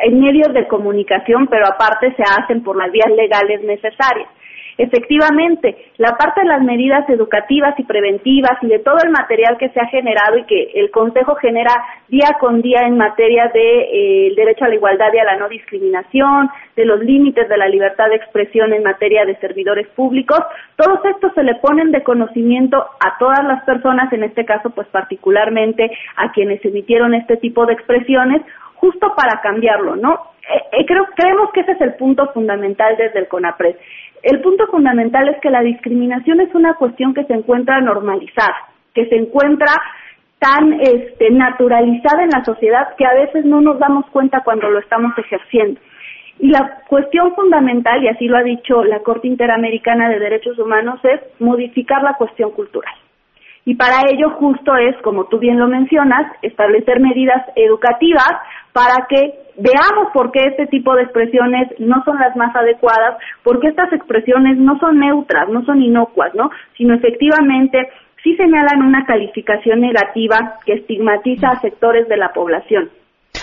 en 0.04 0.20
medios 0.20 0.54
de 0.54 0.68
comunicación, 0.68 1.48
pero 1.48 1.66
aparte 1.66 2.14
se 2.14 2.22
hacen 2.22 2.62
por 2.62 2.76
las 2.76 2.92
vías 2.92 3.10
legales 3.10 3.64
necesarias. 3.64 4.28
Efectivamente, 4.82 5.76
la 5.98 6.12
parte 6.16 6.40
de 6.40 6.46
las 6.46 6.62
medidas 6.62 7.06
educativas 7.10 7.78
y 7.78 7.84
preventivas 7.84 8.52
y 8.62 8.66
de 8.66 8.78
todo 8.78 8.96
el 9.04 9.10
material 9.10 9.58
que 9.58 9.68
se 9.68 9.78
ha 9.78 9.84
generado 9.88 10.38
y 10.38 10.44
que 10.44 10.70
el 10.74 10.90
Consejo 10.90 11.34
genera 11.34 11.70
día 12.08 12.38
con 12.40 12.62
día 12.62 12.80
en 12.86 12.96
materia 12.96 13.50
de 13.52 13.60
eh, 13.60 14.32
derecho 14.34 14.64
a 14.64 14.68
la 14.68 14.76
igualdad 14.76 15.12
y 15.12 15.18
a 15.18 15.24
la 15.24 15.36
no 15.36 15.50
discriminación, 15.50 16.48
de 16.76 16.86
los 16.86 17.00
límites 17.00 17.46
de 17.46 17.58
la 17.58 17.68
libertad 17.68 18.08
de 18.08 18.14
expresión 18.16 18.72
en 18.72 18.82
materia 18.82 19.26
de 19.26 19.36
servidores 19.36 19.86
públicos, 19.88 20.40
todos 20.76 21.04
estos 21.04 21.34
se 21.34 21.42
le 21.42 21.56
ponen 21.56 21.92
de 21.92 22.02
conocimiento 22.02 22.78
a 22.78 23.18
todas 23.18 23.44
las 23.44 23.62
personas, 23.64 24.10
en 24.14 24.24
este 24.24 24.46
caso 24.46 24.70
pues 24.70 24.88
particularmente 24.88 25.90
a 26.16 26.32
quienes 26.32 26.64
emitieron 26.64 27.12
este 27.12 27.36
tipo 27.36 27.66
de 27.66 27.74
expresiones, 27.74 28.40
justo 28.76 29.14
para 29.14 29.42
cambiarlo, 29.42 29.94
¿no? 29.94 30.30
Eh, 30.50 30.80
eh, 30.80 30.86
creo, 30.86 31.06
creemos 31.14 31.52
que 31.52 31.60
ese 31.60 31.72
es 31.72 31.80
el 31.82 31.94
punto 31.94 32.32
fundamental 32.32 32.96
desde 32.96 33.20
el 33.20 33.28
CONAPRED. 33.28 33.76
El 34.22 34.40
punto 34.40 34.66
fundamental 34.66 35.28
es 35.28 35.40
que 35.40 35.50
la 35.50 35.62
discriminación 35.62 36.40
es 36.40 36.54
una 36.54 36.74
cuestión 36.74 37.14
que 37.14 37.24
se 37.24 37.32
encuentra 37.32 37.80
normalizada, 37.80 38.56
que 38.94 39.06
se 39.06 39.16
encuentra 39.16 39.72
tan 40.38 40.80
este, 40.80 41.30
naturalizada 41.30 42.24
en 42.24 42.30
la 42.30 42.44
sociedad 42.44 42.94
que 42.96 43.06
a 43.06 43.14
veces 43.14 43.44
no 43.44 43.60
nos 43.60 43.78
damos 43.78 44.06
cuenta 44.10 44.42
cuando 44.42 44.70
lo 44.70 44.78
estamos 44.78 45.16
ejerciendo. 45.18 45.80
Y 46.38 46.48
la 46.48 46.82
cuestión 46.88 47.34
fundamental, 47.34 48.02
y 48.02 48.08
así 48.08 48.26
lo 48.26 48.38
ha 48.38 48.42
dicho 48.42 48.82
la 48.84 49.00
Corte 49.00 49.28
Interamericana 49.28 50.08
de 50.08 50.18
Derechos 50.18 50.58
Humanos, 50.58 50.98
es 51.04 51.20
modificar 51.38 52.02
la 52.02 52.14
cuestión 52.14 52.50
cultural. 52.52 52.94
Y 53.66 53.74
para 53.74 54.08
ello 54.10 54.30
justo 54.30 54.74
es, 54.76 54.96
como 55.02 55.26
tú 55.26 55.38
bien 55.38 55.58
lo 55.58 55.68
mencionas, 55.68 56.32
establecer 56.40 56.98
medidas 57.00 57.44
educativas 57.56 58.32
para 58.72 59.06
que 59.08 59.34
veamos 59.56 60.12
por 60.12 60.30
qué 60.30 60.46
este 60.46 60.66
tipo 60.66 60.94
de 60.94 61.02
expresiones 61.02 61.68
no 61.78 62.02
son 62.04 62.18
las 62.18 62.36
más 62.36 62.54
adecuadas, 62.54 63.18
porque 63.42 63.68
estas 63.68 63.92
expresiones 63.92 64.58
no 64.58 64.78
son 64.78 64.98
neutras, 64.98 65.48
no 65.48 65.64
son 65.64 65.82
inocuas, 65.82 66.34
¿no? 66.34 66.50
Sino 66.76 66.94
efectivamente 66.94 67.88
sí 68.22 68.36
señalan 68.36 68.82
una 68.82 69.04
calificación 69.06 69.80
negativa 69.80 70.58
que 70.64 70.74
estigmatiza 70.74 71.48
a 71.48 71.60
sectores 71.60 72.08
de 72.08 72.16
la 72.16 72.32
población. 72.32 72.90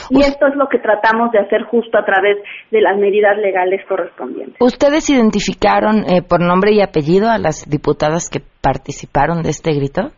Y 0.09 0.19
esto 0.19 0.47
es 0.47 0.55
lo 0.55 0.67
que 0.67 0.79
tratamos 0.79 1.31
de 1.31 1.39
hacer 1.39 1.63
justo 1.63 1.97
a 1.97 2.05
través 2.05 2.37
de 2.71 2.81
las 2.81 2.97
medidas 2.97 3.37
legales 3.37 3.85
correspondientes. 3.87 4.57
¿Ustedes 4.59 5.09
identificaron 5.09 6.03
eh, 6.07 6.21
por 6.27 6.41
nombre 6.41 6.71
y 6.73 6.81
apellido 6.81 7.29
a 7.29 7.37
las 7.37 7.69
diputadas 7.69 8.29
que 8.29 8.39
participaron 8.61 9.43
de 9.43 9.49
este 9.49 9.73
grito? 9.73 10.11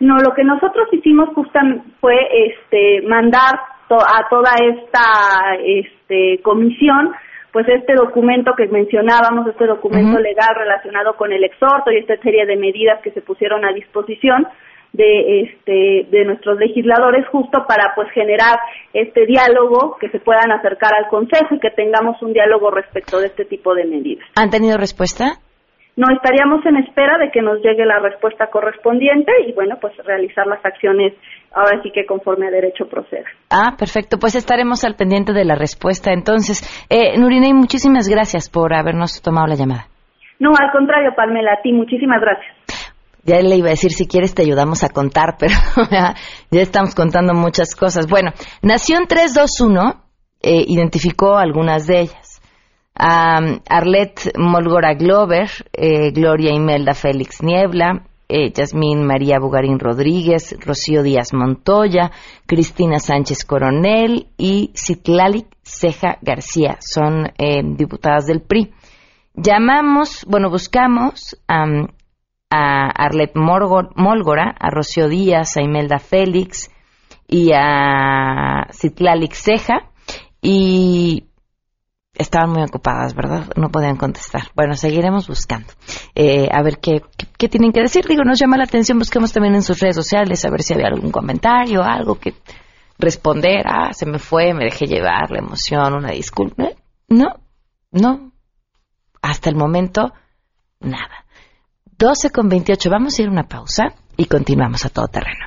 No, 0.00 0.16
lo 0.16 0.34
que 0.34 0.44
nosotros 0.44 0.88
hicimos 0.92 1.28
justamente 1.34 1.84
fue 2.00 2.14
este, 2.46 3.06
mandar 3.06 3.73
a 3.90 4.28
toda 4.28 4.52
esta 4.54 5.56
este, 5.64 6.40
comisión 6.42 7.14
pues 7.54 7.68
este 7.68 7.94
documento 7.94 8.52
que 8.56 8.66
mencionábamos, 8.66 9.46
este 9.46 9.66
documento 9.66 10.18
legal 10.18 10.56
relacionado 10.56 11.14
con 11.16 11.32
el 11.32 11.44
exhorto 11.44 11.92
y 11.92 11.98
esta 11.98 12.16
serie 12.16 12.46
de 12.46 12.56
medidas 12.56 13.00
que 13.00 13.12
se 13.12 13.20
pusieron 13.20 13.64
a 13.64 13.72
disposición 13.72 14.48
de 14.92 15.42
este 15.42 16.06
de 16.10 16.24
nuestros 16.24 16.58
legisladores 16.58 17.26
justo 17.28 17.64
para 17.68 17.94
pues 17.94 18.10
generar 18.10 18.58
este 18.92 19.24
diálogo 19.26 19.96
que 20.00 20.08
se 20.08 20.18
puedan 20.18 20.50
acercar 20.50 20.94
al 20.94 21.08
consejo 21.08 21.54
y 21.54 21.60
que 21.60 21.70
tengamos 21.70 22.20
un 22.22 22.32
diálogo 22.32 22.72
respecto 22.72 23.20
de 23.20 23.28
este 23.28 23.44
tipo 23.44 23.72
de 23.72 23.84
medidas. 23.84 24.26
¿Han 24.34 24.50
tenido 24.50 24.76
respuesta? 24.76 25.38
No 25.96 26.12
estaríamos 26.12 26.64
en 26.66 26.76
espera 26.78 27.18
de 27.18 27.30
que 27.30 27.40
nos 27.40 27.62
llegue 27.62 27.86
la 27.86 28.00
respuesta 28.00 28.48
correspondiente 28.48 29.30
y 29.46 29.52
bueno, 29.52 29.76
pues 29.80 29.96
realizar 30.04 30.44
las 30.46 30.64
acciones 30.64 31.14
ahora 31.52 31.80
sí 31.84 31.92
que 31.92 32.04
conforme 32.04 32.48
a 32.48 32.50
derecho 32.50 32.88
proceda. 32.88 33.26
Ah, 33.48 33.76
perfecto. 33.78 34.18
Pues 34.18 34.34
estaremos 34.34 34.84
al 34.84 34.96
pendiente 34.96 35.32
de 35.32 35.44
la 35.44 35.54
respuesta. 35.54 36.12
Entonces, 36.12 36.62
eh, 36.90 37.16
Nurinei, 37.16 37.54
muchísimas 37.54 38.08
gracias 38.08 38.50
por 38.50 38.74
habernos 38.74 39.22
tomado 39.22 39.46
la 39.46 39.54
llamada. 39.54 39.86
No, 40.40 40.50
al 40.50 40.72
contrario, 40.72 41.12
Palmela, 41.16 41.52
a 41.52 41.62
ti 41.62 41.72
muchísimas 41.72 42.20
gracias. 42.20 42.52
Ya 43.22 43.40
le 43.40 43.56
iba 43.56 43.68
a 43.68 43.70
decir, 43.70 43.92
si 43.92 44.08
quieres 44.08 44.34
te 44.34 44.42
ayudamos 44.42 44.82
a 44.82 44.88
contar, 44.88 45.36
pero 45.38 45.54
ya, 45.90 46.14
estamos 46.50 46.96
contando 46.96 47.34
muchas 47.34 47.76
cosas. 47.76 48.08
Bueno, 48.08 48.32
Nación 48.62 49.06
321 49.06 50.02
eh, 50.42 50.64
identificó 50.66 51.36
algunas 51.36 51.86
de 51.86 52.00
ellas 52.00 52.23
Arlette 52.94 54.32
Molgora 54.38 54.94
Glover, 54.94 55.50
eh, 55.72 56.12
Gloria 56.12 56.52
Imelda 56.52 56.94
Félix 56.94 57.42
Niebla, 57.42 58.06
eh, 58.28 58.52
Yasmín 58.52 59.04
María 59.04 59.38
Bugarín 59.40 59.78
Rodríguez, 59.78 60.56
Rocío 60.64 61.02
Díaz 61.02 61.32
Montoya, 61.32 62.12
Cristina 62.46 62.98
Sánchez 62.98 63.44
Coronel 63.44 64.28
y 64.38 64.70
Citlali 64.74 65.46
Ceja 65.62 66.18
García. 66.22 66.76
Son 66.80 67.26
eh, 67.38 67.62
diputadas 67.64 68.26
del 68.26 68.40
PRI. 68.42 68.72
Llamamos, 69.34 70.24
bueno, 70.28 70.48
buscamos 70.48 71.36
a 71.48 71.64
Arlette 72.50 73.34
Molgora, 73.36 74.54
a 74.58 74.70
Rocío 74.70 75.08
Díaz, 75.08 75.56
a 75.56 75.62
Imelda 75.62 75.98
Félix 75.98 76.70
y 77.26 77.50
a 77.52 78.68
Citlali 78.70 79.28
Ceja 79.32 79.90
y 80.40 81.24
estaban 82.14 82.50
muy 82.50 82.62
ocupadas, 82.62 83.14
¿verdad? 83.14 83.48
No 83.56 83.70
podían 83.70 83.96
contestar. 83.96 84.50
Bueno, 84.54 84.74
seguiremos 84.74 85.28
buscando. 85.28 85.72
Eh, 86.14 86.48
a 86.50 86.62
ver 86.62 86.78
qué, 86.78 87.02
qué, 87.36 87.48
tienen 87.48 87.72
que 87.72 87.80
decir. 87.80 88.06
Digo, 88.06 88.24
nos 88.24 88.38
llama 88.38 88.56
la 88.56 88.64
atención, 88.64 88.98
busquemos 88.98 89.32
también 89.32 89.54
en 89.54 89.62
sus 89.62 89.80
redes 89.80 89.96
sociales 89.96 90.44
a 90.44 90.50
ver 90.50 90.62
si 90.62 90.74
había 90.74 90.88
algún 90.88 91.10
comentario, 91.10 91.82
algo 91.82 92.16
que 92.16 92.34
responder. 92.98 93.66
Ah, 93.66 93.92
se 93.92 94.06
me 94.06 94.18
fue, 94.18 94.54
me 94.54 94.64
dejé 94.64 94.86
llevar, 94.86 95.30
la 95.30 95.38
emoción, 95.38 95.94
una 95.94 96.10
disculpa. 96.10 96.70
No, 97.08 97.34
no. 97.90 98.32
Hasta 99.22 99.50
el 99.50 99.56
momento, 99.56 100.12
nada. 100.80 101.24
12 101.98 102.30
con 102.30 102.48
28. 102.48 102.90
Vamos 102.90 103.18
a 103.18 103.22
ir 103.22 103.28
a 103.28 103.32
una 103.32 103.48
pausa 103.48 103.94
y 104.16 104.26
continuamos 104.26 104.84
a 104.84 104.90
todo 104.90 105.08
terreno. 105.08 105.46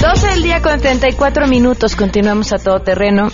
12 0.00 0.26
del 0.28 0.42
día 0.42 0.60
con 0.60 0.80
34 0.80 1.46
minutos, 1.46 1.94
continuamos 1.94 2.52
a 2.52 2.58
todo 2.58 2.80
terreno. 2.80 3.28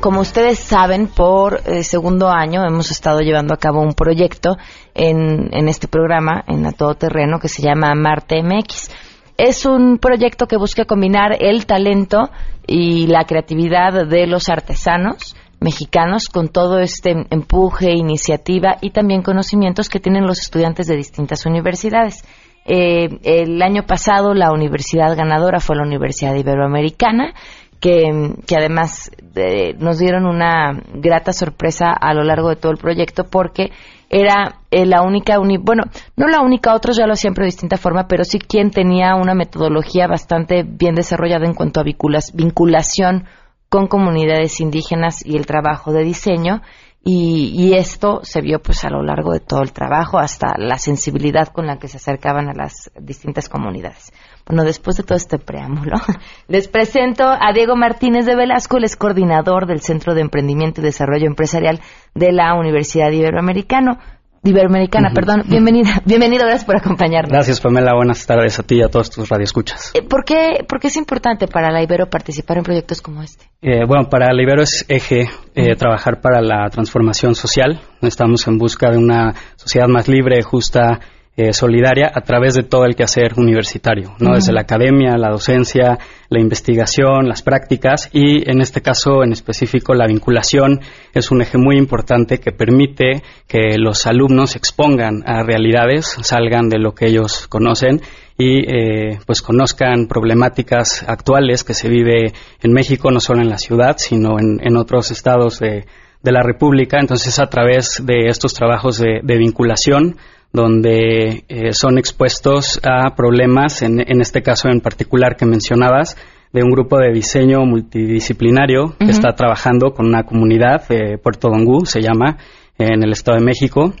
Como 0.00 0.20
ustedes 0.20 0.58
saben, 0.58 1.06
por 1.06 1.60
eh, 1.66 1.84
segundo 1.84 2.30
año 2.30 2.66
hemos 2.66 2.90
estado 2.90 3.20
llevando 3.20 3.54
a 3.54 3.58
cabo 3.58 3.80
un 3.80 3.92
proyecto 3.92 4.58
en, 4.92 5.50
en 5.52 5.68
este 5.68 5.86
programa, 5.86 6.42
en 6.48 6.66
A 6.66 6.72
Todo 6.72 6.96
Terreno, 6.96 7.38
que 7.38 7.46
se 7.46 7.62
llama 7.62 7.94
Marte 7.94 8.42
MX. 8.42 8.90
Es 9.36 9.66
un 9.66 9.98
proyecto 9.98 10.48
que 10.48 10.56
busca 10.56 10.84
combinar 10.84 11.36
el 11.38 11.66
talento 11.66 12.28
y 12.66 13.06
la 13.06 13.24
creatividad 13.24 14.04
de 14.08 14.26
los 14.26 14.48
artesanos 14.48 15.36
mexicanos 15.60 16.28
con 16.28 16.48
todo 16.48 16.80
este 16.80 17.26
empuje, 17.30 17.92
iniciativa 17.92 18.78
y 18.80 18.90
también 18.90 19.22
conocimientos 19.22 19.88
que 19.88 20.00
tienen 20.00 20.26
los 20.26 20.40
estudiantes 20.40 20.86
de 20.86 20.96
distintas 20.96 21.46
universidades. 21.46 22.24
Eh, 22.64 23.08
el 23.22 23.62
año 23.62 23.84
pasado 23.86 24.34
la 24.34 24.52
universidad 24.52 25.16
ganadora 25.16 25.60
fue 25.60 25.76
la 25.76 25.82
Universidad 25.82 26.34
Iberoamericana, 26.34 27.34
que, 27.80 28.54
además 28.56 29.10
eh, 29.34 29.74
nos 29.78 29.98
dieron 29.98 30.26
una 30.26 30.82
grata 30.94 31.32
sorpresa 31.32 31.92
a 31.98 32.12
lo 32.12 32.22
largo 32.22 32.50
de 32.50 32.56
todo 32.56 32.72
el 32.72 32.78
proyecto 32.78 33.24
porque 33.24 33.72
era 34.10 34.56
eh, 34.70 34.84
la 34.84 35.02
única, 35.02 35.38
bueno, 35.38 35.84
no 36.16 36.28
la 36.28 36.42
única, 36.42 36.74
otros 36.74 36.96
ya 36.96 37.06
lo 37.06 37.14
hacían 37.14 37.32
pero 37.32 37.44
de 37.44 37.52
distinta 37.52 37.78
forma, 37.78 38.06
pero 38.06 38.24
sí 38.24 38.38
quien 38.38 38.70
tenía 38.70 39.14
una 39.14 39.34
metodología 39.34 40.06
bastante 40.06 40.62
bien 40.62 40.94
desarrollada 40.94 41.46
en 41.46 41.54
cuanto 41.54 41.80
a 41.80 41.84
vinculación 41.84 43.24
con 43.70 43.86
comunidades 43.86 44.60
indígenas 44.60 45.24
y 45.24 45.36
el 45.36 45.46
trabajo 45.46 45.92
de 45.92 46.02
diseño 46.02 46.60
y, 47.02 47.72
esto 47.74 48.20
se 48.24 48.42
vio 48.42 48.60
pues 48.60 48.84
a 48.84 48.90
lo 48.90 49.02
largo 49.02 49.32
de 49.32 49.40
todo 49.40 49.62
el 49.62 49.72
trabajo 49.72 50.18
hasta 50.18 50.58
la 50.58 50.76
sensibilidad 50.76 51.48
con 51.48 51.66
la 51.66 51.78
que 51.78 51.88
se 51.88 51.96
acercaban 51.96 52.50
a 52.50 52.54
las 52.54 52.90
distintas 53.00 53.48
comunidades. 53.48 54.12
Bueno, 54.46 54.64
después 54.64 54.98
de 54.98 55.04
todo 55.04 55.16
este 55.16 55.38
preámbulo, 55.38 55.96
les 56.48 56.68
presento 56.68 57.24
a 57.24 57.52
Diego 57.54 57.74
Martínez 57.74 58.26
de 58.26 58.36
Velasco, 58.36 58.76
el 58.76 58.84
es 58.84 58.96
coordinador 58.96 59.66
del 59.66 59.80
Centro 59.80 60.14
de 60.14 60.20
Emprendimiento 60.20 60.80
y 60.80 60.84
Desarrollo 60.84 61.26
Empresarial 61.26 61.80
de 62.14 62.32
la 62.32 62.54
Universidad 62.54 63.10
Iberoamericana. 63.10 64.19
Iberoamericana, 64.42 65.10
perdón. 65.14 65.42
Bienvenida, 65.46 66.00
bienvenido, 66.06 66.44
gracias 66.44 66.64
por 66.64 66.76
acompañarnos. 66.76 67.30
Gracias, 67.30 67.60
Pamela. 67.60 67.94
Buenas 67.94 68.26
tardes 68.26 68.58
a 68.58 68.62
ti 68.62 68.76
y 68.76 68.82
a 68.82 68.88
todos 68.88 69.10
tus 69.10 69.28
radioescuchas. 69.28 69.92
Eh, 69.94 70.02
¿por, 70.02 70.24
qué, 70.24 70.64
¿Por 70.66 70.80
qué 70.80 70.86
es 70.86 70.96
importante 70.96 71.46
para 71.46 71.70
la 71.70 71.82
Ibero 71.82 72.08
participar 72.08 72.56
en 72.56 72.64
proyectos 72.64 73.02
como 73.02 73.22
este? 73.22 73.44
Eh, 73.60 73.84
bueno, 73.86 74.08
para 74.08 74.32
la 74.32 74.42
Ibero 74.42 74.62
es 74.62 74.86
eje 74.88 75.28
eh, 75.54 75.76
trabajar 75.76 76.22
para 76.22 76.40
la 76.40 76.70
transformación 76.70 77.34
social. 77.34 77.80
Estamos 78.00 78.46
en 78.46 78.56
busca 78.56 78.90
de 78.90 78.96
una 78.96 79.34
sociedad 79.56 79.88
más 79.88 80.08
libre, 80.08 80.42
justa 80.42 81.00
eh, 81.40 81.54
solidaria 81.54 82.10
a 82.14 82.20
través 82.20 82.54
de 82.54 82.64
todo 82.64 82.84
el 82.84 82.94
quehacer 82.94 83.32
universitario, 83.38 84.12
¿no? 84.18 84.34
Desde 84.34 84.52
la 84.52 84.60
academia, 84.60 85.16
la 85.16 85.30
docencia, 85.30 85.98
la 86.28 86.38
investigación, 86.38 87.28
las 87.28 87.40
prácticas 87.40 88.10
y 88.12 88.46
en 88.50 88.60
este 88.60 88.82
caso 88.82 89.24
en 89.24 89.32
específico 89.32 89.94
la 89.94 90.06
vinculación 90.06 90.80
es 91.14 91.30
un 91.30 91.40
eje 91.40 91.56
muy 91.56 91.78
importante 91.78 92.40
que 92.40 92.52
permite 92.52 93.22
que 93.48 93.78
los 93.78 94.06
alumnos 94.06 94.54
expongan 94.54 95.22
a 95.24 95.42
realidades, 95.42 96.14
salgan 96.20 96.68
de 96.68 96.78
lo 96.78 96.92
que 96.92 97.06
ellos 97.06 97.46
conocen 97.48 98.02
y 98.36 98.58
eh, 98.58 99.18
pues 99.24 99.40
conozcan 99.40 100.06
problemáticas 100.06 101.02
actuales 101.08 101.64
que 101.64 101.72
se 101.72 101.88
vive 101.88 102.34
en 102.62 102.72
México, 102.74 103.10
no 103.10 103.20
solo 103.20 103.40
en 103.40 103.48
la 103.48 103.56
ciudad, 103.56 103.96
sino 103.96 104.38
en, 104.38 104.76
otros 104.76 105.10
estados 105.10 105.58
de, 105.58 105.86
la 106.22 106.42
República. 106.42 106.98
Entonces, 107.00 107.38
a 107.38 107.46
través 107.46 108.04
de 108.04 108.28
estos 108.28 108.52
trabajos 108.52 108.98
de 108.98 109.38
vinculación, 109.38 110.16
donde 110.52 111.44
eh, 111.48 111.72
son 111.72 111.98
expuestos 111.98 112.80
a 112.82 113.14
problemas, 113.14 113.82
en, 113.82 114.00
este 114.20 114.42
caso 114.42 114.68
en 114.68 114.80
particular 114.80 115.36
que 115.36 115.46
mencionabas, 115.46 116.16
de 116.52 116.64
un 116.64 116.70
grupo 116.70 116.98
de 116.98 117.12
diseño 117.12 117.60
multidisciplinario 117.64 118.96
que 118.98 119.10
está 119.10 119.34
trabajando 119.36 119.92
con 119.92 120.06
una 120.06 120.24
comunidad 120.24 120.88
de 120.88 121.16
Puerto 121.16 121.48
Dongú, 121.48 121.86
se 121.86 122.00
llama, 122.00 122.38
en 122.76 123.04
el 123.04 123.12
Estado 123.12 123.38
de 123.38 123.44
México. 123.44 123.94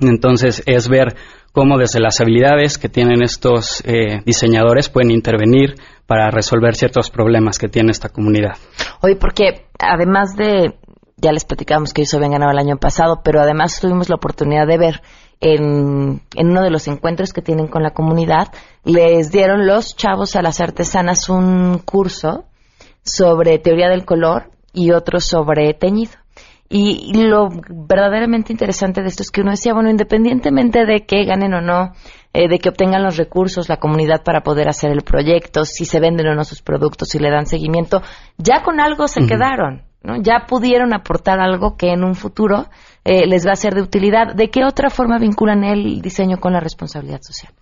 Entonces 0.00 0.62
es 0.64 0.88
ver 0.88 1.14
cómo 1.52 1.76
desde 1.76 2.00
las 2.00 2.20
habilidades 2.20 2.78
que 2.78 2.88
tienen 2.88 3.22
estos 3.22 3.82
eh, 3.84 4.22
diseñadores 4.24 4.88
pueden 4.88 5.10
intervenir 5.10 5.74
para 6.06 6.30
resolver 6.30 6.74
ciertos 6.74 7.10
problemas 7.10 7.58
que 7.58 7.68
tiene 7.68 7.90
esta 7.90 8.08
comunidad. 8.08 8.56
Oye, 9.02 9.16
porque 9.16 9.66
además 9.78 10.34
de, 10.34 10.74
ya 11.16 11.32
les 11.32 11.44
platicábamos 11.44 11.92
que 11.92 12.02
ellos 12.02 12.14
habían 12.14 12.32
ganado 12.32 12.52
el 12.52 12.58
año 12.58 12.78
pasado, 12.78 13.20
pero 13.22 13.40
además 13.40 13.78
tuvimos 13.80 14.08
la 14.08 14.16
oportunidad 14.16 14.66
de 14.66 14.78
ver 14.78 15.02
en, 15.42 16.22
en, 16.36 16.50
uno 16.50 16.62
de 16.62 16.70
los 16.70 16.86
encuentros 16.88 17.32
que 17.32 17.42
tienen 17.42 17.66
con 17.66 17.82
la 17.82 17.90
comunidad, 17.90 18.48
les 18.84 19.30
dieron 19.30 19.66
los 19.66 19.96
chavos 19.96 20.36
a 20.36 20.42
las 20.42 20.60
artesanas 20.60 21.28
un 21.28 21.78
curso 21.84 22.44
sobre 23.04 23.58
teoría 23.58 23.88
del 23.88 24.04
color 24.04 24.50
y 24.72 24.92
otro 24.92 25.20
sobre 25.20 25.74
teñido. 25.74 26.12
Y, 26.74 27.12
lo 27.26 27.50
verdaderamente 27.68 28.50
interesante 28.50 29.02
de 29.02 29.08
esto 29.08 29.22
es 29.22 29.30
que 29.30 29.42
uno 29.42 29.50
decía, 29.50 29.74
bueno, 29.74 29.90
independientemente 29.90 30.86
de 30.86 31.04
que 31.04 31.24
ganen 31.26 31.52
o 31.52 31.60
no, 31.60 31.92
eh, 32.32 32.48
de 32.48 32.58
que 32.58 32.70
obtengan 32.70 33.02
los 33.02 33.18
recursos 33.18 33.68
la 33.68 33.76
comunidad 33.76 34.22
para 34.24 34.40
poder 34.40 34.70
hacer 34.70 34.90
el 34.90 35.02
proyecto, 35.02 35.66
si 35.66 35.84
se 35.84 36.00
venden 36.00 36.28
o 36.28 36.34
no 36.34 36.44
sus 36.44 36.62
productos, 36.62 37.08
si 37.10 37.18
le 37.18 37.30
dan 37.30 37.44
seguimiento, 37.44 38.00
ya 38.38 38.62
con 38.62 38.80
algo 38.80 39.06
se 39.06 39.26
quedaron, 39.26 39.82
¿no? 40.04 40.16
Ya 40.22 40.46
pudieron 40.46 40.94
aportar 40.94 41.40
algo 41.40 41.76
que 41.76 41.92
en 41.92 42.04
un 42.04 42.14
futuro 42.14 42.66
eh, 43.04 43.26
les 43.26 43.46
va 43.46 43.52
a 43.52 43.56
ser 43.56 43.74
de 43.74 43.82
utilidad. 43.82 44.34
¿De 44.34 44.50
qué 44.50 44.64
otra 44.64 44.90
forma 44.90 45.18
vinculan 45.18 45.64
el 45.64 46.00
diseño 46.00 46.38
con 46.38 46.52
la 46.52 46.60
responsabilidad 46.60 47.20
social? 47.22 47.52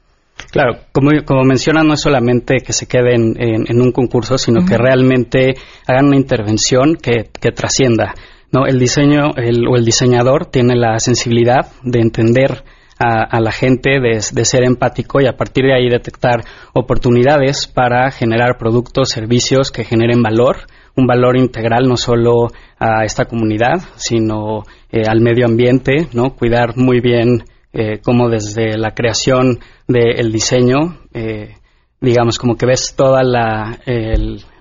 Claro, 0.50 0.78
como, 0.92 1.10
como 1.24 1.44
menciona, 1.44 1.82
no 1.82 1.94
es 1.94 2.00
solamente 2.00 2.58
que 2.64 2.72
se 2.72 2.86
queden 2.86 3.34
en, 3.38 3.80
un 3.80 3.92
concurso, 3.92 4.38
sino 4.38 4.64
que 4.64 4.78
realmente 4.78 5.54
hagan 5.86 6.06
una 6.06 6.16
intervención 6.16 6.96
que, 6.96 7.30
que 7.38 7.52
trascienda. 7.52 8.14
¿no? 8.50 8.66
El 8.66 8.78
diseño 8.78 9.34
el, 9.36 9.68
o 9.68 9.76
el 9.76 9.84
diseñador 9.84 10.46
tiene 10.46 10.74
la 10.76 10.98
sensibilidad 10.98 11.68
de 11.82 12.00
entender 12.00 12.64
a, 13.00 13.40
la 13.40 13.50
gente, 13.50 13.98
de, 13.98 14.44
ser 14.44 14.62
empático 14.62 15.22
y 15.22 15.26
a 15.26 15.32
partir 15.32 15.64
de 15.64 15.74
ahí 15.74 15.88
detectar 15.88 16.44
oportunidades 16.74 17.66
para 17.66 18.10
generar 18.10 18.58
productos, 18.58 19.08
servicios 19.08 19.70
que 19.70 19.84
generen 19.84 20.22
valor, 20.22 20.66
un 20.96 21.06
valor 21.06 21.36
integral 21.36 21.88
no 21.88 21.96
solo 21.96 22.48
a 22.78 23.04
esta 23.04 23.24
comunidad, 23.24 23.80
sino 23.96 24.64
eh, 24.90 25.02
al 25.06 25.20
medio 25.20 25.46
ambiente, 25.46 26.08
¿no? 26.12 26.34
Cuidar 26.34 26.76
muy 26.76 27.00
bien 27.00 27.44
eh, 27.72 28.00
cómo 28.02 28.28
desde 28.28 28.76
la 28.76 28.94
creación 28.94 29.60
del 29.86 30.32
diseño, 30.32 30.98
eh, 31.14 31.54
digamos, 32.00 32.36
como 32.36 32.56
que 32.56 32.66
ves 32.66 32.94
toda 32.96 33.22
la, 33.22 33.78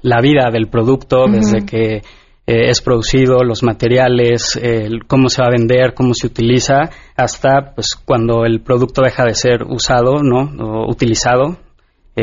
la 0.01 0.21
vida 0.21 0.49
del 0.51 0.67
producto, 0.67 1.25
desde 1.27 1.65
que 1.65 1.95
eh, 1.95 2.01
es 2.45 2.81
producido, 2.81 3.43
los 3.43 3.63
materiales, 3.63 4.59
cómo 5.07 5.29
se 5.29 5.41
va 5.41 5.47
a 5.47 5.57
vender, 5.57 5.95
cómo 5.95 6.13
se 6.13 6.27
utiliza, 6.27 6.89
hasta 7.15 7.73
pues 7.73 7.95
cuando 7.95 8.45
el 8.45 8.61
producto 8.61 9.01
deja 9.01 9.23
de 9.23 9.33
ser 9.33 9.63
usado, 9.63 10.21
¿no? 10.21 10.51
O 10.63 10.91
utilizado, 10.91 11.57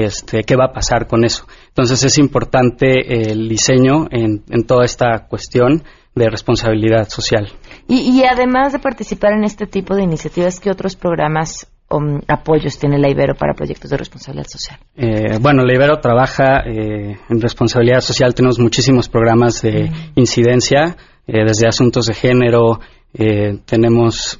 este, 0.04 0.42
qué 0.42 0.56
va 0.56 0.66
a 0.66 0.72
pasar 0.72 1.06
con 1.06 1.24
eso. 1.24 1.46
Entonces 1.68 2.04
es 2.04 2.18
importante 2.18 3.30
el 3.30 3.48
diseño 3.48 4.08
en, 4.10 4.42
toda 4.66 4.84
esta 4.84 5.26
cuestión 5.28 5.84
de 6.14 6.28
responsabilidad 6.28 7.08
social. 7.08 7.48
Y, 7.88 8.22
además 8.24 8.72
de 8.72 8.78
participar 8.78 9.32
en 9.32 9.44
este 9.44 9.66
tipo 9.66 9.94
de 9.94 10.02
iniciativas, 10.02 10.60
¿qué 10.60 10.70
otros 10.70 10.96
programas 10.96 11.66
o 11.88 12.00
mm, 12.00 12.22
apoyos 12.28 12.78
tiene 12.78 12.98
la 12.98 13.08
Ibero 13.08 13.34
para 13.34 13.54
proyectos 13.54 13.90
de 13.90 13.96
responsabilidad 13.96 14.46
social? 14.48 14.78
Eh, 14.96 15.38
bueno, 15.40 15.64
la 15.64 15.74
Ibero 15.74 15.98
trabaja 16.00 16.60
eh, 16.66 17.18
en 17.28 17.40
responsabilidad 17.40 18.00
social. 18.00 18.34
Tenemos 18.34 18.58
muchísimos 18.58 19.08
programas 19.08 19.62
de 19.62 19.90
incidencia, 20.14 20.96
eh, 21.26 21.44
desde 21.46 21.68
asuntos 21.68 22.06
de 22.06 22.14
género, 22.14 22.80
tenemos 23.64 24.38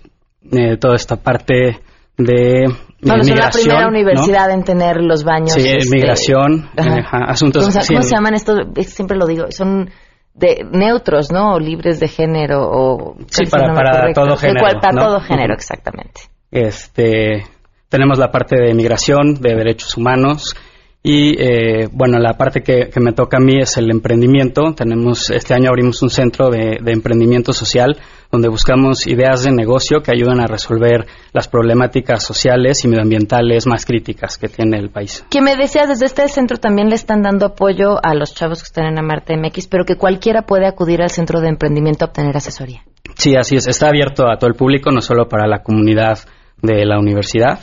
toda 0.79 0.97
esta 0.97 1.17
parte 1.17 1.81
de 2.17 2.65
bueno, 3.03 3.25
son 3.25 3.37
la 3.37 3.51
primera 3.51 3.89
universidad 3.89 4.51
en 4.51 4.65
tener 4.65 4.97
los 5.03 5.23
baños. 5.25 5.53
Sí, 5.53 5.69
este, 5.69 5.95
migración, 5.95 6.71
asuntos. 7.11 7.65
¿Cómo, 7.65 7.87
¿cómo 7.87 8.03
se 8.03 8.15
llaman 8.15 8.35
estos? 8.35 8.59
Siempre 8.87 9.17
lo 9.17 9.27
digo, 9.27 9.47
son 9.51 9.91
de 10.35 10.67
neutros, 10.71 11.33
¿no? 11.33 11.59
libres 11.59 11.99
de 11.99 12.09
género 12.09 12.69
o 12.71 13.17
sí 13.27 13.47
para, 13.47 13.73
para 13.73 14.13
todo 14.13 14.37
género, 14.37 14.61
para 14.61 15.07
todo 15.07 15.21
género, 15.21 15.55
exactamente. 15.55 16.23
Este, 16.51 17.45
tenemos 17.89 18.19
la 18.19 18.31
parte 18.31 18.57
de 18.57 18.75
migración, 18.75 19.35
de 19.35 19.55
derechos 19.55 19.97
humanos 19.97 20.55
y 21.03 21.41
eh, 21.41 21.89
bueno, 21.93 22.19
la 22.19 22.35
parte 22.35 22.63
que, 22.63 22.91
me 23.01 23.13
toca 23.13 23.37
a 23.37 23.41
mí 23.41 23.61
es 23.61 23.77
el 23.77 23.91
emprendimiento. 23.91 24.75
Tenemos 24.75 25.31
este 25.31 25.55
año 25.55 25.69
abrimos 25.71 26.03
un 26.03 26.11
centro 26.11 26.51
de, 26.51 26.81
emprendimiento 26.85 27.53
social 27.53 27.97
donde 28.37 28.49
buscamos 28.49 29.07
ideas 29.07 29.45
de 29.45 29.51
negocio 29.51 30.03
que 30.03 30.13
ayuden 30.13 30.41
a 30.41 30.47
resolver 30.47 31.07
las 31.33 31.49
problemáticas 31.49 32.23
sociales 32.23 32.85
y 32.85 32.89
medioambientales 32.89 33.67
más 33.67 33.87
críticas 33.87 34.37
que 34.37 34.49
tiene 34.49 34.79
el 34.79 34.91
país. 34.91 35.25
Que 35.31 35.41
me 35.41 35.57
decías, 35.57 35.89
desde 35.89 36.05
este 36.05 36.29
centro 36.29 36.59
también 36.59 36.91
le 36.91 36.97
están 36.97 37.23
dando 37.23 37.47
apoyo 37.47 37.99
a 38.05 38.15
los 38.15 38.35
chavos 38.35 38.63
que 38.63 38.67
están 38.67 38.85
en 38.85 38.99
Amarte 38.99 39.37
MX, 39.39 39.69
pero 39.69 39.87
que 39.87 39.97
cualquiera 39.97 40.43
puede 40.43 40.67
acudir 40.67 41.01
al 41.01 41.11
centro 41.11 41.41
de 41.41 41.49
emprendimiento 41.49 42.05
a 42.05 42.09
obtener 42.09 42.37
asesoría. 42.37 42.83
Sí, 43.15 43.35
así 43.37 43.57
es. 43.57 43.67
Está 43.67 43.89
abierto 43.89 44.31
a 44.31 44.37
todo 44.37 44.51
el 44.51 44.57
público, 44.57 44.91
no 44.91 45.01
solo 45.01 45.29
para 45.29 45.47
la 45.47 45.63
comunidad 45.63 46.19
de 46.63 46.85
la 46.87 46.99
universidad. 46.99 47.61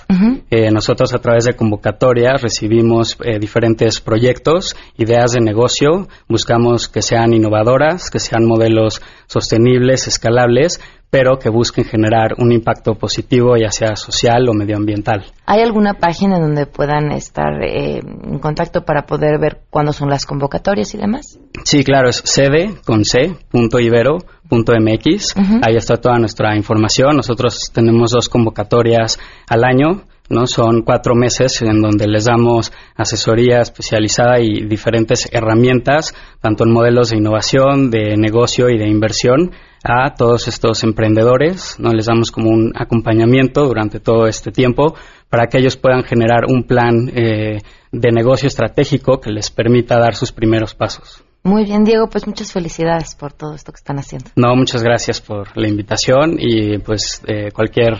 Eh, 0.50 0.72
nosotros 0.72 1.14
a 1.14 1.20
través 1.20 1.46
de 1.46 1.54
convocatorias 1.54 2.42
recibimos 2.42 3.18
eh, 3.24 3.40
diferentes 3.40 4.00
proyectos, 4.00 4.76
ideas 4.98 5.32
de 5.32 5.42
negocio, 5.42 6.08
buscamos 6.28 6.88
que 6.88 7.02
sean 7.02 7.34
innovadoras, 7.34 8.10
que 8.10 8.20
sean 8.20 8.46
modelos 8.46 9.02
sostenibles, 9.28 10.08
escalables, 10.08 10.80
pero 11.14 11.38
que 11.38 11.50
busquen 11.50 11.86
generar 11.86 12.34
un 12.40 12.52
impacto 12.52 12.96
positivo, 12.96 13.56
ya 13.56 13.70
sea 13.70 13.96
social 13.96 14.50
o 14.50 14.54
medioambiental. 14.54 15.26
¿Hay 15.46 15.62
alguna 15.62 15.94
página 15.94 16.40
donde 16.40 16.66
puedan 16.66 17.12
estar 17.12 17.62
eh, 17.64 18.00
en 18.00 18.40
contacto 18.40 18.84
para 18.84 19.06
poder 19.06 19.40
ver 19.40 19.62
cuándo 19.70 19.94
son 19.94 20.10
las 20.10 20.26
convocatorias 20.26 20.96
y 20.96 20.98
demás? 20.98 21.40
Sí, 21.66 21.84
claro, 21.84 22.10
es 22.10 22.16
sede 22.26 22.74
con 22.84 23.06
c, 23.06 23.36
punto 23.52 23.80
ibero, 23.80 24.18
punto 24.54 24.74
mx. 24.80 25.34
Ahí 25.66 25.76
está 25.76 25.98
toda 25.98 26.20
nuestra 26.20 26.56
información. 26.56 27.18
Nosotros 27.18 27.72
tenemos 27.74 28.12
dos 28.12 28.30
convocatorias 28.30 29.20
al 29.50 29.64
año. 29.64 30.04
¿no? 30.30 30.46
Son 30.46 30.84
cuatro 30.84 31.16
meses 31.16 31.62
en 31.64 31.82
donde 31.82 32.08
les 32.08 32.26
damos 32.26 32.72
asesoría 32.96 33.62
especializada 33.62 34.40
y 34.40 34.66
diferentes 34.66 35.28
herramientas, 35.32 36.14
tanto 36.40 36.66
en 36.66 36.72
modelos 36.72 37.10
de 37.10 37.18
innovación, 37.18 37.90
de 37.90 38.16
negocio 38.16 38.70
y 38.70 38.78
de 38.78 38.88
inversión, 38.88 39.52
a 39.84 40.14
todos 40.14 40.48
estos 40.48 40.84
emprendedores, 40.84 41.76
¿no? 41.80 41.92
Les 41.92 42.06
damos 42.06 42.32
como 42.32 42.50
un 42.50 42.72
acompañamiento 42.76 43.66
durante 43.66 44.00
todo 44.00 44.28
este 44.28 44.52
tiempo 44.52 44.96
para 45.30 45.48
que 45.48 45.58
ellos 45.58 45.78
puedan 45.78 46.04
generar 46.04 46.46
un 46.48 46.64
plan 46.64 47.12
eh, 47.14 47.60
de 47.92 48.12
negocio 48.12 48.48
estratégico 48.48 49.20
que 49.20 49.32
les 49.32 49.50
permita 49.52 50.00
dar 50.00 50.16
sus 50.16 50.32
primeros 50.32 50.74
pasos. 50.74 51.24
Muy 51.44 51.66
bien, 51.66 51.84
Diego, 51.84 52.08
pues 52.10 52.26
muchas 52.26 52.54
felicidades 52.54 53.16
por 53.16 53.34
todo 53.34 53.54
esto 53.54 53.74
que 53.74 53.78
están 53.78 53.98
haciendo. 53.98 54.30
No, 54.36 54.56
muchas 54.56 54.82
gracias 54.82 55.20
por 55.20 55.58
la 55.58 55.68
invitación 55.68 56.38
y 56.40 56.78
pues 56.78 57.22
eh, 57.28 57.52
cualquier 57.52 57.98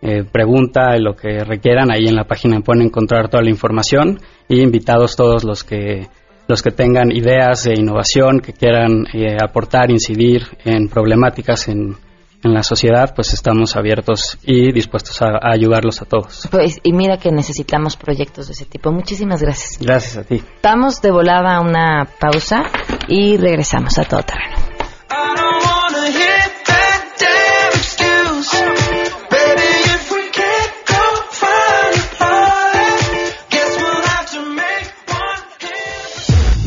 eh, 0.00 0.24
pregunta, 0.24 0.96
lo 0.98 1.14
que 1.14 1.44
requieran, 1.44 1.92
ahí 1.92 2.08
en 2.08 2.16
la 2.16 2.24
página 2.24 2.60
pueden 2.60 2.82
encontrar 2.82 3.28
toda 3.28 3.44
la 3.44 3.50
información 3.50 4.18
y 4.48 4.60
invitados 4.60 5.14
todos 5.14 5.44
los 5.44 5.62
que 5.62 6.08
los 6.48 6.60
que 6.60 6.72
tengan 6.72 7.12
ideas 7.12 7.62
de 7.64 7.74
innovación, 7.74 8.40
que 8.40 8.52
quieran 8.52 9.06
eh, 9.14 9.36
aportar, 9.40 9.92
incidir 9.92 10.42
en 10.64 10.88
problemáticas 10.88 11.68
en, 11.68 11.96
en, 12.42 12.54
la 12.54 12.62
sociedad, 12.62 13.14
pues 13.14 13.32
estamos 13.32 13.76
abiertos 13.76 14.38
y 14.42 14.72
dispuestos 14.72 15.20
a, 15.22 15.38
ayudarlos 15.42 16.02
a 16.02 16.04
todos. 16.04 16.48
Pues, 16.50 16.78
y 16.82 16.92
mira 16.92 17.18
que 17.18 17.30
necesitamos 17.30 17.96
proyectos 17.96 18.48
de 18.48 18.52
ese 18.52 18.64
tipo. 18.64 18.92
Muchísimas 18.92 19.42
gracias. 19.42 19.78
Gracias 19.80 20.16
a 20.16 20.24
ti. 20.24 20.36
Estamos 20.36 21.00
de 21.00 21.10
volada 21.10 21.56
a 21.56 21.60
una 21.60 22.08
pausa 22.18 22.62
y 23.08 23.36
regresamos 23.36 23.98
a 23.98 24.04
todo 24.04 24.22
terreno. 24.22 24.71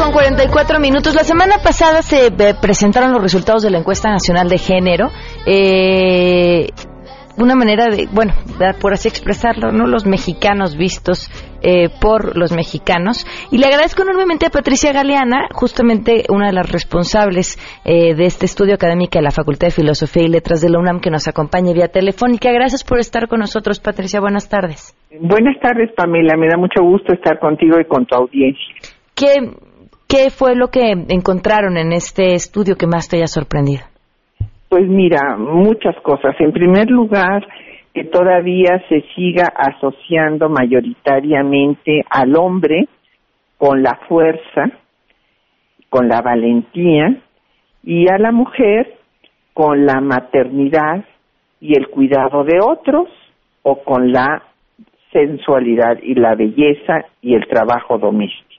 día 0.00 0.04
con 0.04 0.12
44 0.12 0.80
minutos. 0.80 1.14
La 1.14 1.24
semana 1.24 1.56
pasada 1.62 2.02
se 2.02 2.26
eh, 2.26 2.54
presentaron 2.60 3.12
los 3.12 3.22
resultados 3.22 3.62
de 3.62 3.70
la 3.70 3.78
encuesta 3.78 4.10
nacional 4.10 4.48
de 4.48 4.58
género. 4.58 5.10
Eh, 5.46 6.68
una 7.36 7.54
manera 7.54 7.86
de, 7.86 8.06
bueno, 8.12 8.34
por 8.80 8.92
así 8.92 9.08
expresarlo, 9.08 9.72
¿no? 9.72 9.86
Los 9.86 10.04
mexicanos 10.04 10.76
vistos 10.76 11.30
eh, 11.62 11.88
por 12.00 12.36
los 12.36 12.52
mexicanos. 12.52 13.26
Y 13.50 13.58
le 13.58 13.66
agradezco 13.66 14.02
enormemente 14.02 14.46
a 14.46 14.50
Patricia 14.50 14.92
Galeana, 14.92 15.48
justamente 15.52 16.24
una 16.28 16.48
de 16.48 16.52
las 16.52 16.70
responsables 16.70 17.56
eh, 17.84 18.14
de 18.14 18.24
este 18.26 18.44
estudio 18.46 18.74
académico 18.74 19.18
de 19.18 19.22
la 19.22 19.30
Facultad 19.30 19.68
de 19.68 19.72
Filosofía 19.72 20.24
y 20.24 20.28
Letras 20.28 20.60
de 20.60 20.68
la 20.68 20.78
UNAM, 20.78 21.00
que 21.00 21.10
nos 21.10 21.28
acompaña 21.28 21.72
vía 21.72 21.88
telefónica. 21.88 22.52
Gracias 22.52 22.84
por 22.84 22.98
estar 22.98 23.28
con 23.28 23.40
nosotros, 23.40 23.80
Patricia. 23.80 24.20
Buenas 24.20 24.48
tardes. 24.48 24.94
Buenas 25.20 25.58
tardes, 25.60 25.90
Pamela. 25.96 26.36
Me 26.36 26.48
da 26.48 26.58
mucho 26.58 26.82
gusto 26.82 27.14
estar 27.14 27.38
contigo 27.38 27.78
y 27.80 27.86
con 27.86 28.04
tu 28.04 28.16
audiencia. 28.16 28.74
¿Qué, 29.14 29.34
qué 30.10 30.30
fue 30.30 30.56
lo 30.56 30.68
que 30.68 30.90
encontraron 30.90 31.76
en 31.76 31.92
este 31.92 32.34
estudio 32.34 32.74
que 32.74 32.88
más 32.88 33.08
te 33.08 33.16
haya 33.16 33.28
sorprendido? 33.28 33.84
Pues 34.68 34.86
mira, 34.88 35.36
muchas 35.38 35.94
cosas. 36.02 36.34
En 36.40 36.52
primer 36.52 36.90
lugar, 36.90 37.46
que 37.94 38.04
todavía 38.04 38.82
se 38.88 39.02
siga 39.14 39.46
asociando 39.54 40.48
mayoritariamente 40.48 42.02
al 42.10 42.36
hombre 42.36 42.88
con 43.56 43.82
la 43.82 43.98
fuerza, 44.08 44.70
con 45.88 46.08
la 46.08 46.20
valentía, 46.22 47.16
y 47.82 48.08
a 48.08 48.18
la 48.18 48.32
mujer 48.32 48.94
con 49.54 49.86
la 49.86 50.00
maternidad 50.00 51.04
y 51.60 51.76
el 51.76 51.88
cuidado 51.88 52.44
de 52.44 52.58
otros, 52.60 53.08
o 53.62 53.82
con 53.82 54.12
la 54.12 54.42
sensualidad 55.12 55.98
y 56.02 56.14
la 56.14 56.34
belleza 56.34 57.04
y 57.20 57.34
el 57.34 57.46
trabajo 57.46 57.98
doméstico. 57.98 58.49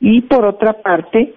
Y 0.00 0.22
por 0.22 0.44
otra 0.44 0.74
parte, 0.74 1.34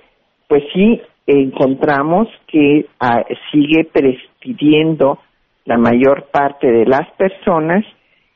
pues 0.47 0.63
sí 0.73 1.01
encontramos 1.25 2.27
que 2.47 2.85
ah, 2.99 3.23
sigue 3.51 3.85
presidiendo 3.85 5.19
la 5.65 5.77
mayor 5.77 6.27
parte 6.31 6.67
de 6.71 6.85
las 6.85 7.09
personas 7.17 7.85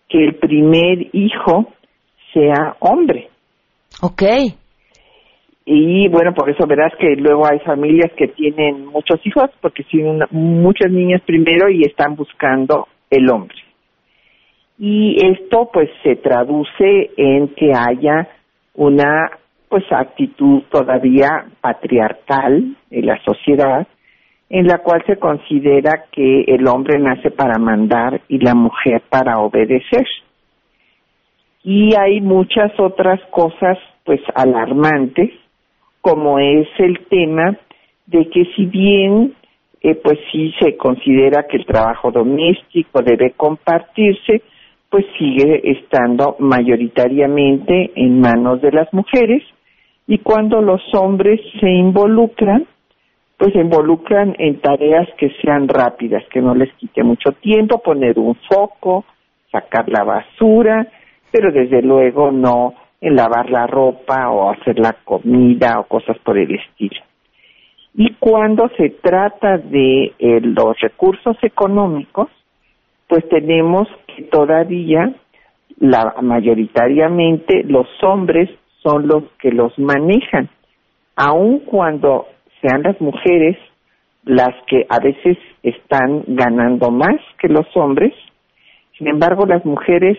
que 0.07 0.23
el 0.23 0.35
primer 0.35 1.07
hijo 1.13 1.73
sea 2.33 2.75
hombre. 2.79 3.29
Ok. 4.01 4.23
Y 5.65 6.07
bueno, 6.09 6.33
por 6.33 6.49
eso 6.49 6.67
verás 6.67 6.93
que 6.99 7.15
luego 7.15 7.47
hay 7.47 7.59
familias 7.59 8.11
que 8.15 8.27
tienen 8.27 8.85
muchos 8.85 9.19
hijos, 9.25 9.49
porque 9.61 9.83
tienen 9.83 10.19
muchas 10.29 10.91
niñas 10.91 11.21
primero 11.25 11.69
y 11.69 11.81
están 11.81 12.15
buscando 12.15 12.87
el 13.09 13.29
hombre. 13.31 13.57
Y 14.77 15.15
esto 15.25 15.69
pues 15.73 15.89
se 16.03 16.17
traduce 16.17 17.11
en 17.17 17.47
que 17.55 17.71
haya 17.73 18.27
una 18.75 19.31
pues 19.69 19.83
actitud 19.91 20.63
todavía 20.69 21.45
patriarcal 21.61 22.75
en 22.91 23.05
la 23.05 23.21
sociedad 23.23 23.87
en 24.49 24.67
la 24.67 24.77
cual 24.79 25.03
se 25.07 25.17
considera 25.17 26.05
que 26.11 26.43
el 26.43 26.67
hombre 26.67 26.99
nace 26.99 27.31
para 27.31 27.57
mandar 27.57 28.21
y 28.27 28.39
la 28.39 28.53
mujer 28.53 29.01
para 29.09 29.39
obedecer. 29.39 30.05
Y 31.63 31.95
hay 31.95 32.21
muchas 32.21 32.71
otras 32.79 33.19
cosas 33.31 33.77
pues 34.03 34.21
alarmantes, 34.35 35.31
como 36.01 36.37
es 36.37 36.67
el 36.77 37.07
tema 37.07 37.57
de 38.05 38.29
que 38.29 38.45
si 38.55 38.67
bien 38.67 39.33
eh, 39.81 39.95
pues 39.95 40.19
sí 40.31 40.53
se 40.59 40.77
considera 40.77 41.47
que 41.47 41.57
el 41.57 41.65
trabajo 41.65 42.11
doméstico 42.11 43.01
debe 43.01 43.31
compartirse, 43.31 44.43
pues 44.89 45.05
sigue 45.17 45.61
estando 45.71 46.35
mayoritariamente 46.39 47.91
en 47.95 48.19
manos 48.19 48.61
de 48.61 48.71
las 48.71 48.91
mujeres 48.93 49.43
y 50.07 50.19
cuando 50.19 50.61
los 50.61 50.81
hombres 50.93 51.41
se 51.59 51.69
involucran, 51.69 52.65
pues 53.37 53.53
se 53.53 53.59
involucran 53.59 54.35
en 54.37 54.59
tareas 54.61 55.07
que 55.17 55.31
sean 55.41 55.67
rápidas, 55.67 56.23
que 56.31 56.41
no 56.41 56.55
les 56.55 56.71
quite 56.75 57.03
mucho 57.03 57.31
tiempo, 57.33 57.79
poner 57.79 58.17
un 58.19 58.35
foco, 58.47 59.03
sacar 59.51 59.89
la 59.89 60.03
basura, 60.03 60.87
pero 61.31 61.51
desde 61.51 61.81
luego 61.81 62.31
no 62.31 62.75
en 63.01 63.15
lavar 63.15 63.49
la 63.49 63.67
ropa 63.67 64.29
o 64.29 64.51
hacer 64.51 64.79
la 64.79 64.93
comida 65.03 65.79
o 65.79 65.83
cosas 65.83 66.17
por 66.19 66.37
el 66.37 66.53
estilo. 66.55 67.01
Y 67.93 68.13
cuando 68.15 68.69
se 68.77 68.89
trata 68.89 69.57
de 69.57 70.13
eh, 70.19 70.41
los 70.41 70.79
recursos 70.79 71.37
económicos, 71.41 72.29
pues 73.07 73.27
tenemos 73.29 73.87
que 74.15 74.23
todavía 74.23 75.13
la 75.77 76.15
mayoritariamente 76.21 77.63
los 77.63 77.87
hombres 78.01 78.49
son 78.81 79.07
los 79.07 79.23
que 79.39 79.51
los 79.51 79.77
manejan, 79.77 80.49
aun 81.15 81.59
cuando 81.59 82.27
sean 82.61 82.83
las 82.83 82.99
mujeres 83.01 83.57
las 84.23 84.53
que 84.67 84.85
a 84.89 84.99
veces 84.99 85.37
están 85.63 86.23
ganando 86.27 86.91
más 86.91 87.19
que 87.39 87.47
los 87.47 87.65
hombres, 87.75 88.13
sin 88.97 89.07
embargo 89.07 89.45
las 89.45 89.63
mujeres 89.65 90.17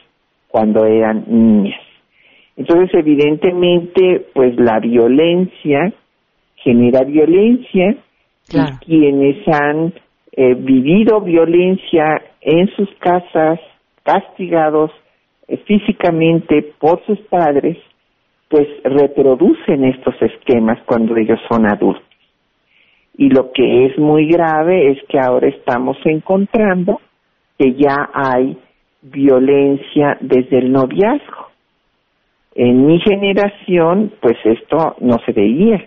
cuando 0.47 0.87
eran 0.87 1.25
niñas. 1.27 1.84
Entonces, 2.57 2.91
evidentemente, 2.95 4.27
pues 4.33 4.55
la 4.57 4.79
violencia 4.79 5.93
genera 6.57 7.05
violencia 7.05 7.97
y 8.53 8.85
quienes 8.85 9.49
han 9.49 9.93
eh, 10.33 10.55
vivido 10.55 11.21
violencia 11.21 12.21
en 12.41 12.69
sus 12.77 12.89
casas, 12.99 13.61
castigados 14.03 14.91
eh, 15.49 15.57
físicamente 15.67 16.75
por 16.79 17.05
sus 17.07 17.19
padres, 17.29 17.77
pues 18.49 18.69
reproducen 18.85 19.85
estos 19.85 20.15
esquemas 20.21 20.79
cuando 20.87 21.17
ellos 21.17 21.41
son 21.49 21.67
adultos. 21.67 22.03
Y 23.17 23.29
lo 23.31 23.53
que 23.53 23.87
es 23.87 23.99
muy 23.99 24.29
grave 24.29 24.91
es 24.91 24.99
que 25.09 25.19
ahora 25.19 25.49
estamos 25.49 25.97
encontrando 26.05 27.01
que 27.59 27.75
ya 27.75 28.11
hay 28.13 28.59
violencia 29.03 30.19
desde 30.21 30.59
el 30.59 30.73
noviazgo. 30.73 31.54
En 32.55 32.87
mi 32.87 33.01
generación, 33.01 34.13
pues 34.21 34.37
esto 34.45 34.97
no 35.01 35.19
se 35.27 35.33
veía. 35.33 35.85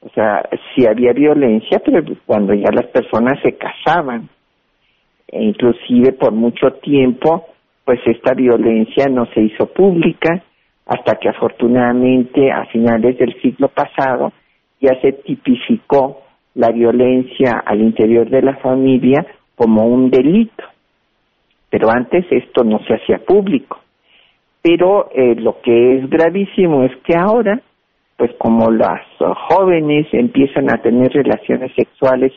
O 0.00 0.08
sea, 0.10 0.48
sí 0.74 0.86
había 0.86 1.12
violencia, 1.12 1.80
pero 1.84 2.02
cuando 2.24 2.54
ya 2.54 2.70
las 2.72 2.86
personas 2.86 3.38
se 3.42 3.56
casaban, 3.56 4.28
e 5.28 5.42
inclusive 5.42 6.12
por 6.12 6.32
mucho 6.32 6.72
tiempo, 6.82 7.46
pues 7.84 8.00
esta 8.06 8.34
violencia 8.34 9.06
no 9.10 9.26
se 9.26 9.42
hizo 9.42 9.66
pública 9.66 10.42
hasta 10.86 11.16
que 11.16 11.28
afortunadamente 11.28 12.50
a 12.50 12.64
finales 12.66 13.18
del 13.18 13.40
siglo 13.40 13.68
pasado 13.68 14.32
ya 14.80 14.98
se 15.00 15.12
tipificó 15.12 16.22
la 16.54 16.70
violencia 16.70 17.62
al 17.64 17.80
interior 17.80 18.28
de 18.28 18.42
la 18.42 18.56
familia 18.56 19.24
como 19.54 19.86
un 19.86 20.10
delito. 20.10 20.64
Pero 21.68 21.90
antes 21.90 22.24
esto 22.30 22.64
no 22.64 22.80
se 22.86 22.94
hacía 22.94 23.18
público. 23.18 23.78
Pero 24.62 25.10
eh, 25.12 25.34
lo 25.36 25.60
que 25.62 25.98
es 25.98 26.10
gravísimo 26.10 26.84
es 26.84 26.92
que 27.04 27.16
ahora, 27.16 27.60
pues 28.16 28.30
como 28.38 28.70
las 28.70 29.00
jóvenes 29.48 30.06
empiezan 30.12 30.70
a 30.70 30.82
tener 30.82 31.10
relaciones 31.12 31.72
sexuales 31.74 32.32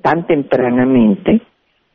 tan 0.00 0.26
tempranamente, 0.26 1.40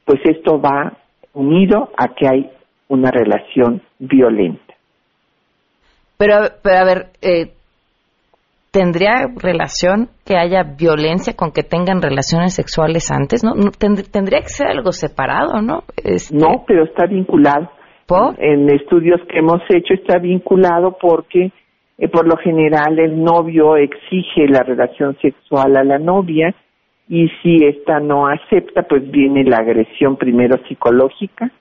pues 0.06 0.20
esto 0.26 0.60
va 0.60 0.94
unido 1.34 1.90
a 1.98 2.10
que 2.10 2.28
hay 2.28 2.50
una 2.90 3.10
relación 3.10 3.82
violenta. 4.00 4.74
Pero, 6.18 6.36
pero 6.62 6.78
a 6.78 6.84
ver, 6.84 7.06
eh, 7.22 7.54
¿tendría 8.72 9.28
relación 9.38 10.10
que 10.26 10.36
haya 10.36 10.64
violencia 10.78 11.34
con 11.36 11.52
que 11.52 11.64
tengan 11.64 12.02
relaciones 12.02 12.54
sexuales 12.54 13.10
antes? 13.12 13.44
¿No? 13.44 13.54
tendría 13.80 14.42
que 14.42 14.50
ser 14.50 14.68
algo 14.68 14.92
separado, 14.92 15.62
¿no? 15.62 15.84
Este, 16.04 16.36
no, 16.36 16.64
pero 16.68 16.84
está 16.84 17.06
vinculado. 17.06 17.72
En 18.40 18.70
estudios 18.70 19.22
que 19.30 19.40
hemos 19.40 19.62
hecho 19.70 19.94
está 19.94 20.18
vinculado 20.18 20.98
porque 21.00 21.52
eh, 21.98 22.08
por 22.10 22.28
lo 22.28 22.36
general 22.38 23.00
el 23.00 23.24
novio 23.24 23.78
exige 23.78 24.48
la 24.50 24.64
relación 24.64 25.18
sexual 25.22 25.78
a 25.78 25.84
la 25.86 25.98
novia 25.98 26.54
y 27.08 27.30
si 27.42 27.64
ésta 27.66 28.02
no 28.02 28.28
acepta, 28.28 28.84
pues 28.84 29.10
viene 29.10 29.46
la 29.46 29.58
agresión 29.58 30.18
primero 30.18 30.58
psicológica, 30.68 31.52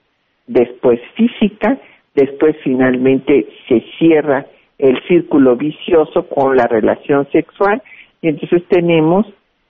después 0.45 0.99
física, 1.15 1.77
después 2.15 2.55
finalmente 2.63 3.47
se 3.69 3.83
cierra 3.97 4.45
el 4.77 5.01
círculo 5.07 5.55
vicioso 5.55 6.27
con 6.27 6.57
la 6.57 6.67
relación 6.67 7.29
sexual. 7.31 7.81
Y 8.21 8.27
entonces 8.27 8.63
tenemos 8.67 9.25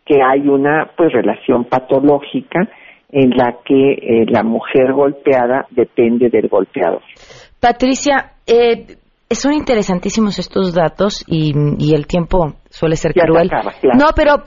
que 0.05 0.21
hay 0.23 0.47
una 0.47 0.89
pues 0.97 1.13
relación 1.13 1.65
patológica 1.65 2.67
en 3.12 3.32
la 3.32 3.57
que 3.66 3.91
eh, 3.93 4.26
la 4.28 4.43
mujer 4.43 4.93
golpeada 4.93 5.68
depende 5.70 6.30
del 6.30 6.47
golpeador. 6.47 7.01
Patricia, 7.59 8.34
eh, 8.47 8.97
son 9.30 9.53
interesantísimos 9.53 10.39
estos 10.39 10.74
datos 10.74 11.24
y, 11.28 11.53
el 11.93 12.07
tiempo 12.07 12.53
suele 12.70 12.95
ser 12.95 13.14
cruel. 13.14 13.49
No, 13.93 14.07
pero 14.16 14.43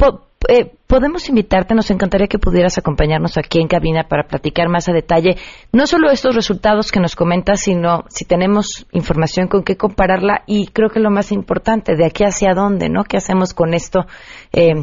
eh, 0.48 0.70
podemos 0.86 1.28
invitarte, 1.28 1.74
nos 1.74 1.90
encantaría 1.90 2.26
que 2.26 2.38
pudieras 2.38 2.76
acompañarnos 2.76 3.38
aquí 3.38 3.60
en 3.60 3.68
cabina 3.68 4.04
para 4.08 4.24
platicar 4.24 4.68
más 4.68 4.88
a 4.88 4.92
detalle, 4.92 5.36
no 5.72 5.86
solo 5.86 6.10
estos 6.10 6.34
resultados 6.34 6.92
que 6.92 7.00
nos 7.00 7.16
comentas, 7.16 7.60
sino 7.60 8.04
si 8.08 8.24
tenemos 8.24 8.86
información 8.92 9.48
con 9.48 9.62
qué 9.62 9.76
compararla 9.76 10.42
y 10.46 10.66
creo 10.66 10.90
que 10.90 11.00
lo 11.00 11.10
más 11.10 11.32
importante, 11.32 11.96
de 11.96 12.04
aquí 12.04 12.24
hacia 12.24 12.54
dónde, 12.54 12.88
¿no? 12.88 13.04
¿Qué 13.04 13.16
hacemos 13.16 13.54
con 13.54 13.74
esto 13.74 14.06
eh, 14.52 14.74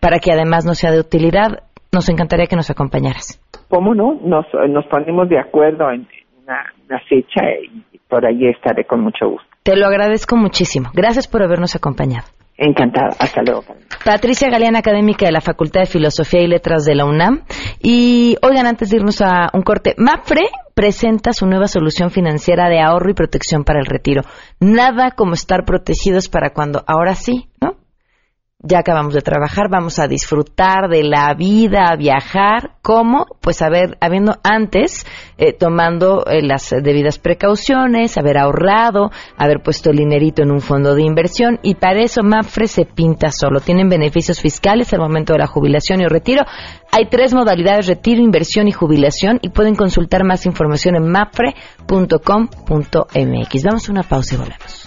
para 0.00 0.18
que 0.20 0.32
además 0.32 0.64
no 0.64 0.74
sea 0.74 0.90
de 0.90 1.00
utilidad? 1.00 1.64
Nos 1.92 2.08
encantaría 2.08 2.46
que 2.46 2.56
nos 2.56 2.70
acompañaras. 2.70 3.40
¿Cómo 3.68 3.94
no? 3.94 4.14
Nos, 4.22 4.46
nos 4.68 4.86
ponemos 4.86 5.28
de 5.28 5.38
acuerdo 5.38 5.90
en 5.90 6.06
una 6.42 7.00
fecha 7.08 7.42
y 7.62 7.98
por 8.08 8.26
ahí 8.26 8.46
estaré 8.48 8.84
con 8.84 9.00
mucho 9.00 9.28
gusto. 9.28 9.48
Te 9.62 9.76
lo 9.76 9.86
agradezco 9.86 10.36
muchísimo. 10.36 10.90
Gracias 10.94 11.28
por 11.28 11.42
habernos 11.42 11.76
acompañado. 11.76 12.26
Encantada. 12.56 13.16
Hasta 13.18 13.42
luego. 13.42 13.62
Patricia 14.04 14.50
Galeana, 14.50 14.80
académica 14.80 15.24
de 15.24 15.32
la 15.32 15.40
Facultad 15.40 15.80
de 15.80 15.86
Filosofía 15.86 16.42
y 16.42 16.46
Letras 16.46 16.84
de 16.84 16.94
la 16.94 17.06
UNAM. 17.06 17.42
Y 17.82 18.36
oigan, 18.42 18.66
antes 18.66 18.90
de 18.90 18.96
irnos 18.98 19.22
a 19.22 19.48
un 19.54 19.62
corte, 19.62 19.94
MAFRE 19.96 20.46
presenta 20.74 21.32
su 21.32 21.46
nueva 21.46 21.68
solución 21.68 22.10
financiera 22.10 22.68
de 22.68 22.80
ahorro 22.80 23.10
y 23.10 23.14
protección 23.14 23.64
para 23.64 23.80
el 23.80 23.86
retiro. 23.86 24.22
Nada 24.60 25.12
como 25.12 25.32
estar 25.32 25.64
protegidos 25.64 26.28
para 26.28 26.50
cuando 26.50 26.82
ahora 26.86 27.14
sí, 27.14 27.48
¿no? 27.62 27.76
Ya 28.62 28.80
acabamos 28.80 29.14
de 29.14 29.22
trabajar, 29.22 29.68
vamos 29.70 29.98
a 29.98 30.06
disfrutar 30.06 30.88
de 30.90 31.02
la 31.02 31.32
vida, 31.34 31.86
a 31.88 31.96
viajar, 31.96 32.72
¿cómo? 32.82 33.24
Pues 33.40 33.62
haber, 33.62 33.96
habiendo 34.00 34.36
antes, 34.42 35.06
eh, 35.38 35.54
tomando 35.54 36.26
eh, 36.26 36.42
las 36.42 36.68
debidas 36.70 37.18
precauciones, 37.18 38.18
haber 38.18 38.36
ahorrado, 38.36 39.10
haber 39.38 39.62
puesto 39.62 39.90
el 39.90 39.96
dinerito 39.96 40.42
en 40.42 40.50
un 40.50 40.60
fondo 40.60 40.94
de 40.94 41.02
inversión 41.02 41.58
y 41.62 41.76
para 41.76 42.02
eso 42.02 42.22
Mafre 42.22 42.68
se 42.68 42.84
pinta 42.84 43.30
solo. 43.32 43.60
Tienen 43.60 43.88
beneficios 43.88 44.40
fiscales 44.40 44.92
al 44.92 45.00
momento 45.00 45.32
de 45.32 45.38
la 45.38 45.46
jubilación 45.46 46.02
y 46.02 46.06
retiro. 46.06 46.44
Hay 46.92 47.06
tres 47.08 47.32
modalidades, 47.32 47.86
retiro, 47.86 48.20
inversión 48.20 48.68
y 48.68 48.72
jubilación 48.72 49.38
y 49.40 49.48
pueden 49.48 49.74
consultar 49.74 50.24
más 50.24 50.44
información 50.44 50.96
en 50.96 51.08
mafre.com.mx. 51.08 52.02
Damos 53.62 53.88
una 53.88 54.02
pausa 54.02 54.34
y 54.34 54.38
volvemos. 54.38 54.86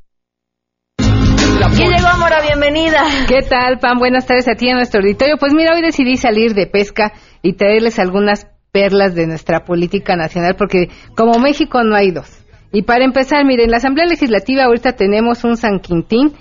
Aquí 1.71 1.83
llegó 1.83 2.17
Mora, 2.19 2.41
bienvenida. 2.41 3.01
¿Qué 3.29 3.43
tal, 3.47 3.79
Pam? 3.79 3.97
Buenas 3.97 4.25
tardes 4.25 4.45
a 4.49 4.55
ti 4.55 4.67
en 4.67 4.75
nuestro 4.75 4.99
auditorio. 4.99 5.37
Pues 5.37 5.53
mira, 5.53 5.73
hoy 5.73 5.81
decidí 5.81 6.17
salir 6.17 6.53
de 6.53 6.67
pesca 6.67 7.13
y 7.41 7.53
traerles 7.53 7.97
algunas 7.97 8.45
perlas 8.73 9.15
de 9.15 9.25
nuestra 9.25 9.63
política 9.63 10.17
nacional, 10.17 10.55
porque 10.57 10.89
como 11.15 11.39
México 11.39 11.81
no 11.85 11.95
hay 11.95 12.11
dos. 12.11 12.27
Y 12.73 12.81
para 12.81 13.05
empezar, 13.05 13.45
miren, 13.45 13.65
en 13.65 13.71
la 13.71 13.77
Asamblea 13.77 14.05
Legislativa 14.05 14.65
ahorita 14.65 14.97
tenemos 14.97 15.45
un 15.45 15.55
San 15.55 15.79
Quintín 15.79 16.33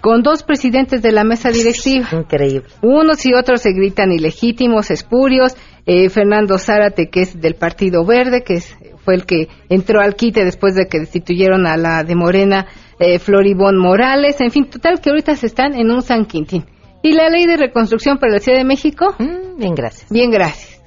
con 0.00 0.22
dos 0.22 0.42
presidentes 0.42 1.02
de 1.02 1.12
la 1.12 1.22
mesa 1.22 1.50
directiva. 1.50 2.08
Increíble. 2.12 2.68
Unos 2.80 3.26
y 3.26 3.34
otros 3.34 3.60
se 3.60 3.72
gritan 3.72 4.10
ilegítimos, 4.10 4.90
espurios. 4.90 5.54
Eh, 5.84 6.08
Fernando 6.08 6.56
Zárate, 6.56 7.10
que 7.10 7.22
es 7.22 7.38
del 7.38 7.56
Partido 7.56 8.06
Verde, 8.06 8.42
que 8.42 8.60
fue 9.04 9.14
el 9.14 9.26
que 9.26 9.48
entró 9.68 10.00
al 10.00 10.16
quite 10.16 10.44
después 10.44 10.74
de 10.74 10.86
que 10.86 10.98
destituyeron 10.98 11.66
a 11.66 11.76
la 11.76 12.04
de 12.04 12.14
Morena 12.14 12.66
eh, 12.98 13.18
Floribón 13.18 13.78
Morales, 13.78 14.40
en 14.40 14.50
fin, 14.50 14.68
total 14.68 15.00
que 15.00 15.10
ahorita 15.10 15.36
se 15.36 15.46
están 15.46 15.74
en 15.74 15.90
un 15.90 16.02
San 16.02 16.26
Quintín. 16.26 16.64
¿Y 17.02 17.12
la 17.12 17.28
ley 17.28 17.46
de 17.46 17.56
reconstrucción 17.56 18.18
para 18.18 18.32
la 18.32 18.38
Ciudad 18.40 18.58
de 18.58 18.64
México? 18.64 19.14
Mm, 19.18 19.58
bien, 19.58 19.74
gracias. 19.74 20.10
Bien, 20.10 20.30
gracias. 20.30 20.80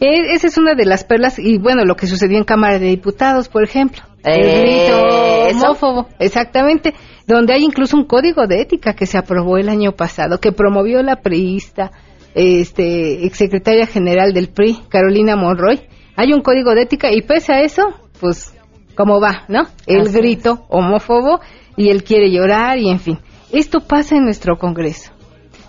Eh, 0.00 0.32
esa 0.32 0.46
es 0.46 0.56
una 0.56 0.74
de 0.74 0.86
las 0.86 1.04
perlas, 1.04 1.38
y 1.38 1.58
bueno, 1.58 1.84
lo 1.84 1.96
que 1.96 2.06
sucedió 2.06 2.38
en 2.38 2.44
Cámara 2.44 2.78
de 2.78 2.86
Diputados, 2.86 3.48
por 3.48 3.64
ejemplo. 3.64 4.02
el 4.24 4.44
eh, 4.44 4.60
grito 4.60 5.66
homófobo, 5.66 6.08
exactamente, 6.18 6.94
donde 7.26 7.52
hay 7.52 7.64
incluso 7.64 7.96
un 7.96 8.04
código 8.04 8.46
de 8.46 8.60
ética 8.60 8.94
que 8.94 9.06
se 9.06 9.18
aprobó 9.18 9.58
el 9.58 9.68
año 9.68 9.92
pasado, 9.92 10.38
que 10.38 10.52
promovió 10.52 11.02
la 11.02 11.16
priista, 11.16 11.90
este, 12.34 13.26
exsecretaria 13.26 13.86
general 13.86 14.32
del 14.32 14.48
PRI, 14.48 14.78
Carolina 14.88 15.36
Monroy. 15.36 15.80
Hay 16.16 16.32
un 16.32 16.42
código 16.42 16.74
de 16.74 16.82
ética 16.82 17.12
y 17.12 17.22
pese 17.22 17.52
a 17.52 17.60
eso, 17.60 17.82
pues, 18.20 18.54
¿cómo 18.98 19.20
va, 19.20 19.44
no? 19.46 19.62
El 19.86 20.10
grito 20.10 20.66
homófobo 20.68 21.38
y 21.76 21.90
él 21.90 22.02
quiere 22.02 22.32
llorar 22.32 22.78
y 22.78 22.90
en 22.90 22.98
fin. 22.98 23.20
Esto 23.52 23.78
pasa 23.78 24.16
en 24.16 24.24
nuestro 24.24 24.58
Congreso. 24.58 25.12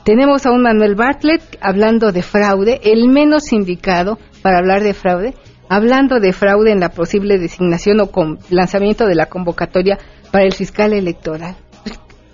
Tenemos 0.03 0.47
a 0.47 0.51
un 0.51 0.63
Manuel 0.63 0.95
Bartlett 0.95 1.43
hablando 1.61 2.11
de 2.11 2.23
fraude, 2.23 2.81
el 2.83 3.07
menos 3.07 3.53
indicado 3.53 4.17
para 4.41 4.57
hablar 4.57 4.81
de 4.81 4.95
fraude, 4.95 5.35
hablando 5.69 6.19
de 6.19 6.33
fraude 6.33 6.71
en 6.71 6.79
la 6.79 6.89
posible 6.89 7.37
designación 7.37 7.99
o 7.99 8.07
con 8.07 8.39
lanzamiento 8.49 9.05
de 9.05 9.13
la 9.13 9.27
convocatoria 9.27 9.99
para 10.31 10.45
el 10.45 10.53
fiscal 10.53 10.93
electoral. 10.93 11.55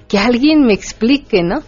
Que 0.08 0.18
alguien 0.18 0.62
me 0.62 0.74
explique, 0.74 1.43
¿no? 1.43 1.60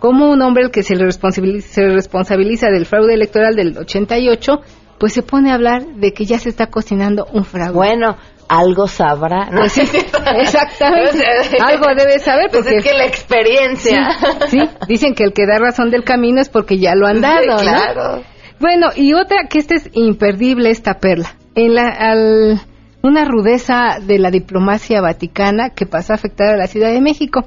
Cómo 0.00 0.28
un 0.28 0.42
hombre 0.42 0.64
al 0.64 0.72
que 0.72 0.82
se 0.82 0.96
le, 0.96 1.04
responsabiliza, 1.04 1.68
se 1.68 1.82
le 1.82 1.94
responsabiliza 1.94 2.66
del 2.70 2.86
fraude 2.86 3.14
electoral 3.14 3.54
del 3.54 3.78
88, 3.78 4.60
pues 4.98 5.12
se 5.12 5.22
pone 5.22 5.52
a 5.52 5.54
hablar 5.54 5.86
de 5.86 6.12
que 6.12 6.24
ya 6.24 6.40
se 6.40 6.48
está 6.48 6.66
cocinando 6.66 7.26
un 7.32 7.44
fraude. 7.44 7.74
Bueno, 7.74 8.16
algo 8.52 8.86
sabrá. 8.86 9.48
Pues 9.62 9.78
exactamente. 9.78 11.24
algo 11.60 11.86
debe 11.96 12.18
saber 12.18 12.48
pues 12.50 12.64
porque 12.64 12.78
es 12.78 12.84
que 12.84 12.92
la 12.92 13.06
experiencia. 13.06 14.10
Sí, 14.48 14.58
dicen 14.88 15.14
que 15.14 15.24
el 15.24 15.32
que 15.32 15.46
da 15.46 15.58
razón 15.58 15.90
del 15.90 16.04
camino 16.04 16.40
es 16.40 16.48
porque 16.48 16.78
ya 16.78 16.94
lo 16.94 17.06
han 17.06 17.20
dado, 17.20 17.58
claro. 17.60 18.22
Bueno, 18.60 18.88
y 18.94 19.14
otra 19.14 19.48
que 19.48 19.58
esta 19.58 19.74
es 19.74 19.90
imperdible 19.92 20.70
esta 20.70 20.94
perla. 20.94 21.34
En 21.54 21.74
la 21.74 21.88
al, 21.88 22.60
una 23.02 23.24
rudeza 23.24 23.98
de 24.00 24.18
la 24.18 24.30
diplomacia 24.30 25.00
vaticana 25.00 25.70
que 25.70 25.86
pasó 25.86 26.12
a 26.12 26.16
afectar 26.16 26.54
a 26.54 26.56
la 26.56 26.66
Ciudad 26.66 26.90
de 26.90 27.00
México. 27.00 27.44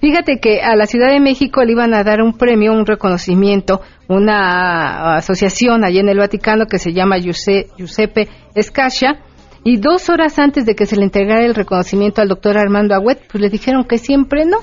Fíjate 0.00 0.38
que 0.40 0.60
a 0.60 0.74
la 0.76 0.86
Ciudad 0.86 1.10
de 1.10 1.20
México 1.20 1.62
le 1.64 1.72
iban 1.72 1.94
a 1.94 2.04
dar 2.04 2.22
un 2.22 2.36
premio, 2.36 2.72
un 2.72 2.86
reconocimiento, 2.86 3.80
una 4.08 5.16
asociación 5.16 5.84
allá 5.84 6.00
en 6.00 6.08
el 6.08 6.18
Vaticano 6.18 6.66
que 6.66 6.78
se 6.78 6.92
llama 6.92 7.18
Giuseppe 7.18 8.28
Scaccia 8.60 9.20
Y 9.68 9.78
dos 9.78 10.08
horas 10.10 10.38
antes 10.38 10.64
de 10.64 10.76
que 10.76 10.86
se 10.86 10.94
le 10.94 11.02
entregara 11.02 11.44
el 11.44 11.52
reconocimiento 11.52 12.22
al 12.22 12.28
doctor 12.28 12.56
Armando 12.56 12.94
Agüet, 12.94 13.18
pues 13.26 13.42
le 13.42 13.50
dijeron 13.50 13.82
que 13.82 13.98
siempre 13.98 14.44
no. 14.44 14.58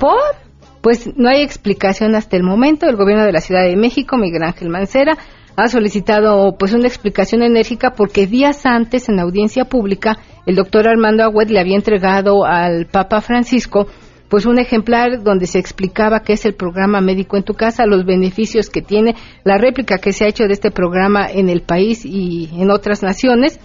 Pues 0.80 1.10
no 1.18 1.28
hay 1.28 1.42
explicación 1.42 2.16
hasta 2.16 2.38
el 2.38 2.44
momento. 2.44 2.88
El 2.88 2.96
gobierno 2.96 3.26
de 3.26 3.34
la 3.34 3.42
Ciudad 3.42 3.66
de 3.68 3.76
México, 3.76 4.16
Miguel 4.16 4.44
Ángel 4.44 4.70
Mancera, 4.70 5.18
ha 5.58 5.68
solicitado 5.68 6.56
pues 6.58 6.72
una 6.72 6.88
explicación 6.88 7.44
enérgica 7.44 7.92
porque 7.98 8.28
días 8.28 8.66
antes 8.66 9.10
en 9.10 9.20
audiencia 9.20 9.66
pública 9.66 10.20
el 10.46 10.56
doctor 10.56 10.88
Armando 10.88 11.24
Agüet 11.24 11.50
le 11.50 11.60
había 11.60 11.76
entregado 11.76 12.46
al 12.46 12.86
Papa 12.86 13.20
Francisco 13.20 13.88
pues 14.30 14.46
un 14.46 14.58
ejemplar 14.58 15.22
donde 15.22 15.48
se 15.48 15.60
explicaba 15.60 16.22
qué 16.22 16.34
es 16.34 16.46
el 16.46 16.56
programa 16.56 17.02
médico 17.02 17.36
en 17.36 17.44
tu 17.44 17.56
casa, 17.56 17.86
los 17.86 18.06
beneficios 18.06 18.70
que 18.70 18.82
tiene, 18.82 19.16
la 19.44 19.58
réplica 19.58 19.98
que 19.98 20.14
se 20.14 20.24
ha 20.24 20.30
hecho 20.30 20.46
de 20.46 20.54
este 20.54 20.72
programa 20.72 21.30
en 21.30 21.50
el 21.50 21.62
país 21.62 22.06
y 22.06 22.50
en 22.58 22.72
otras 22.72 23.04
naciones. 23.04 23.60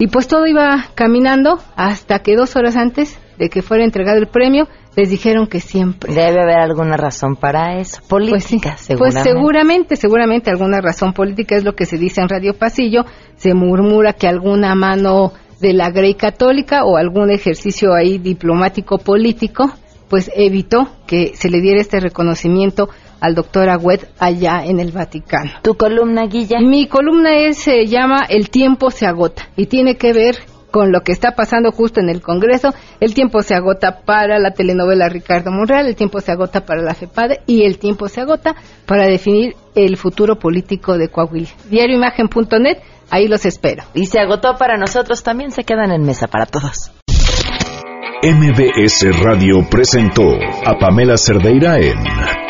Y 0.00 0.06
pues 0.06 0.26
todo 0.28 0.46
iba 0.46 0.86
caminando 0.94 1.58
hasta 1.76 2.20
que 2.20 2.34
dos 2.34 2.56
horas 2.56 2.74
antes 2.74 3.18
de 3.38 3.50
que 3.50 3.60
fuera 3.60 3.84
entregado 3.84 4.16
el 4.16 4.28
premio, 4.28 4.66
les 4.96 5.10
dijeron 5.10 5.46
que 5.46 5.60
siempre. 5.60 6.14
Debe 6.14 6.40
haber 6.40 6.58
alguna 6.58 6.96
razón 6.96 7.36
para 7.36 7.78
eso. 7.78 8.00
Política, 8.08 8.70
pues, 8.70 8.80
seguramente. 8.80 8.96
Pues 8.96 9.22
seguramente, 9.22 9.96
seguramente 9.96 10.50
alguna 10.50 10.80
razón 10.80 11.12
política 11.12 11.54
es 11.54 11.64
lo 11.64 11.74
que 11.74 11.84
se 11.84 11.98
dice 11.98 12.22
en 12.22 12.30
Radio 12.30 12.54
Pasillo. 12.54 13.04
Se 13.36 13.52
murmura 13.52 14.14
que 14.14 14.26
alguna 14.26 14.74
mano 14.74 15.34
de 15.60 15.74
la 15.74 15.90
Grey 15.90 16.14
Católica 16.14 16.84
o 16.84 16.96
algún 16.96 17.30
ejercicio 17.30 17.92
ahí 17.92 18.16
diplomático 18.16 18.96
político 18.96 19.70
pues 20.08 20.30
evitó 20.34 20.88
que 21.06 21.32
se 21.34 21.50
le 21.50 21.60
diera 21.60 21.80
este 21.80 22.00
reconocimiento 22.00 22.88
al 23.20 23.34
doctor 23.34 23.68
Agüed 23.68 24.00
allá 24.18 24.64
en 24.64 24.80
el 24.80 24.92
Vaticano. 24.92 25.50
¿Tu 25.62 25.74
columna, 25.74 26.26
Guilla? 26.26 26.58
Mi 26.60 26.88
columna 26.88 27.36
es, 27.36 27.58
se 27.58 27.86
llama 27.86 28.24
El 28.28 28.50
tiempo 28.50 28.90
se 28.90 29.06
agota 29.06 29.48
y 29.56 29.66
tiene 29.66 29.96
que 29.96 30.12
ver 30.12 30.36
con 30.70 30.92
lo 30.92 31.00
que 31.02 31.12
está 31.12 31.32
pasando 31.32 31.72
justo 31.72 32.00
en 32.00 32.08
el 32.08 32.22
Congreso. 32.22 32.72
El 33.00 33.14
tiempo 33.14 33.42
se 33.42 33.54
agota 33.54 34.02
para 34.04 34.38
la 34.38 34.52
telenovela 34.52 35.08
Ricardo 35.08 35.50
Monreal, 35.50 35.86
el 35.86 35.96
tiempo 35.96 36.20
se 36.20 36.32
agota 36.32 36.64
para 36.64 36.82
la 36.82 36.94
FEPADE 36.94 37.40
y 37.46 37.64
el 37.64 37.78
tiempo 37.78 38.08
se 38.08 38.20
agota 38.20 38.54
para 38.86 39.06
definir 39.06 39.56
el 39.74 39.96
futuro 39.96 40.38
político 40.38 40.96
de 40.96 41.08
Coahuila. 41.08 41.48
Diarioimagen.net, 41.68 42.78
ahí 43.10 43.28
los 43.28 43.44
espero. 43.46 43.84
Y 43.94 44.06
se 44.06 44.20
agotó 44.20 44.56
para 44.56 44.76
nosotros, 44.76 45.22
también 45.22 45.50
se 45.50 45.64
quedan 45.64 45.92
en 45.92 46.02
mesa 46.02 46.28
para 46.28 46.46
todos. 46.46 46.92
MBS 48.22 49.18
Radio 49.22 49.66
presentó 49.70 50.22
a 50.66 50.78
Pamela 50.78 51.16
Cerdeira 51.16 51.78
en 51.78 52.49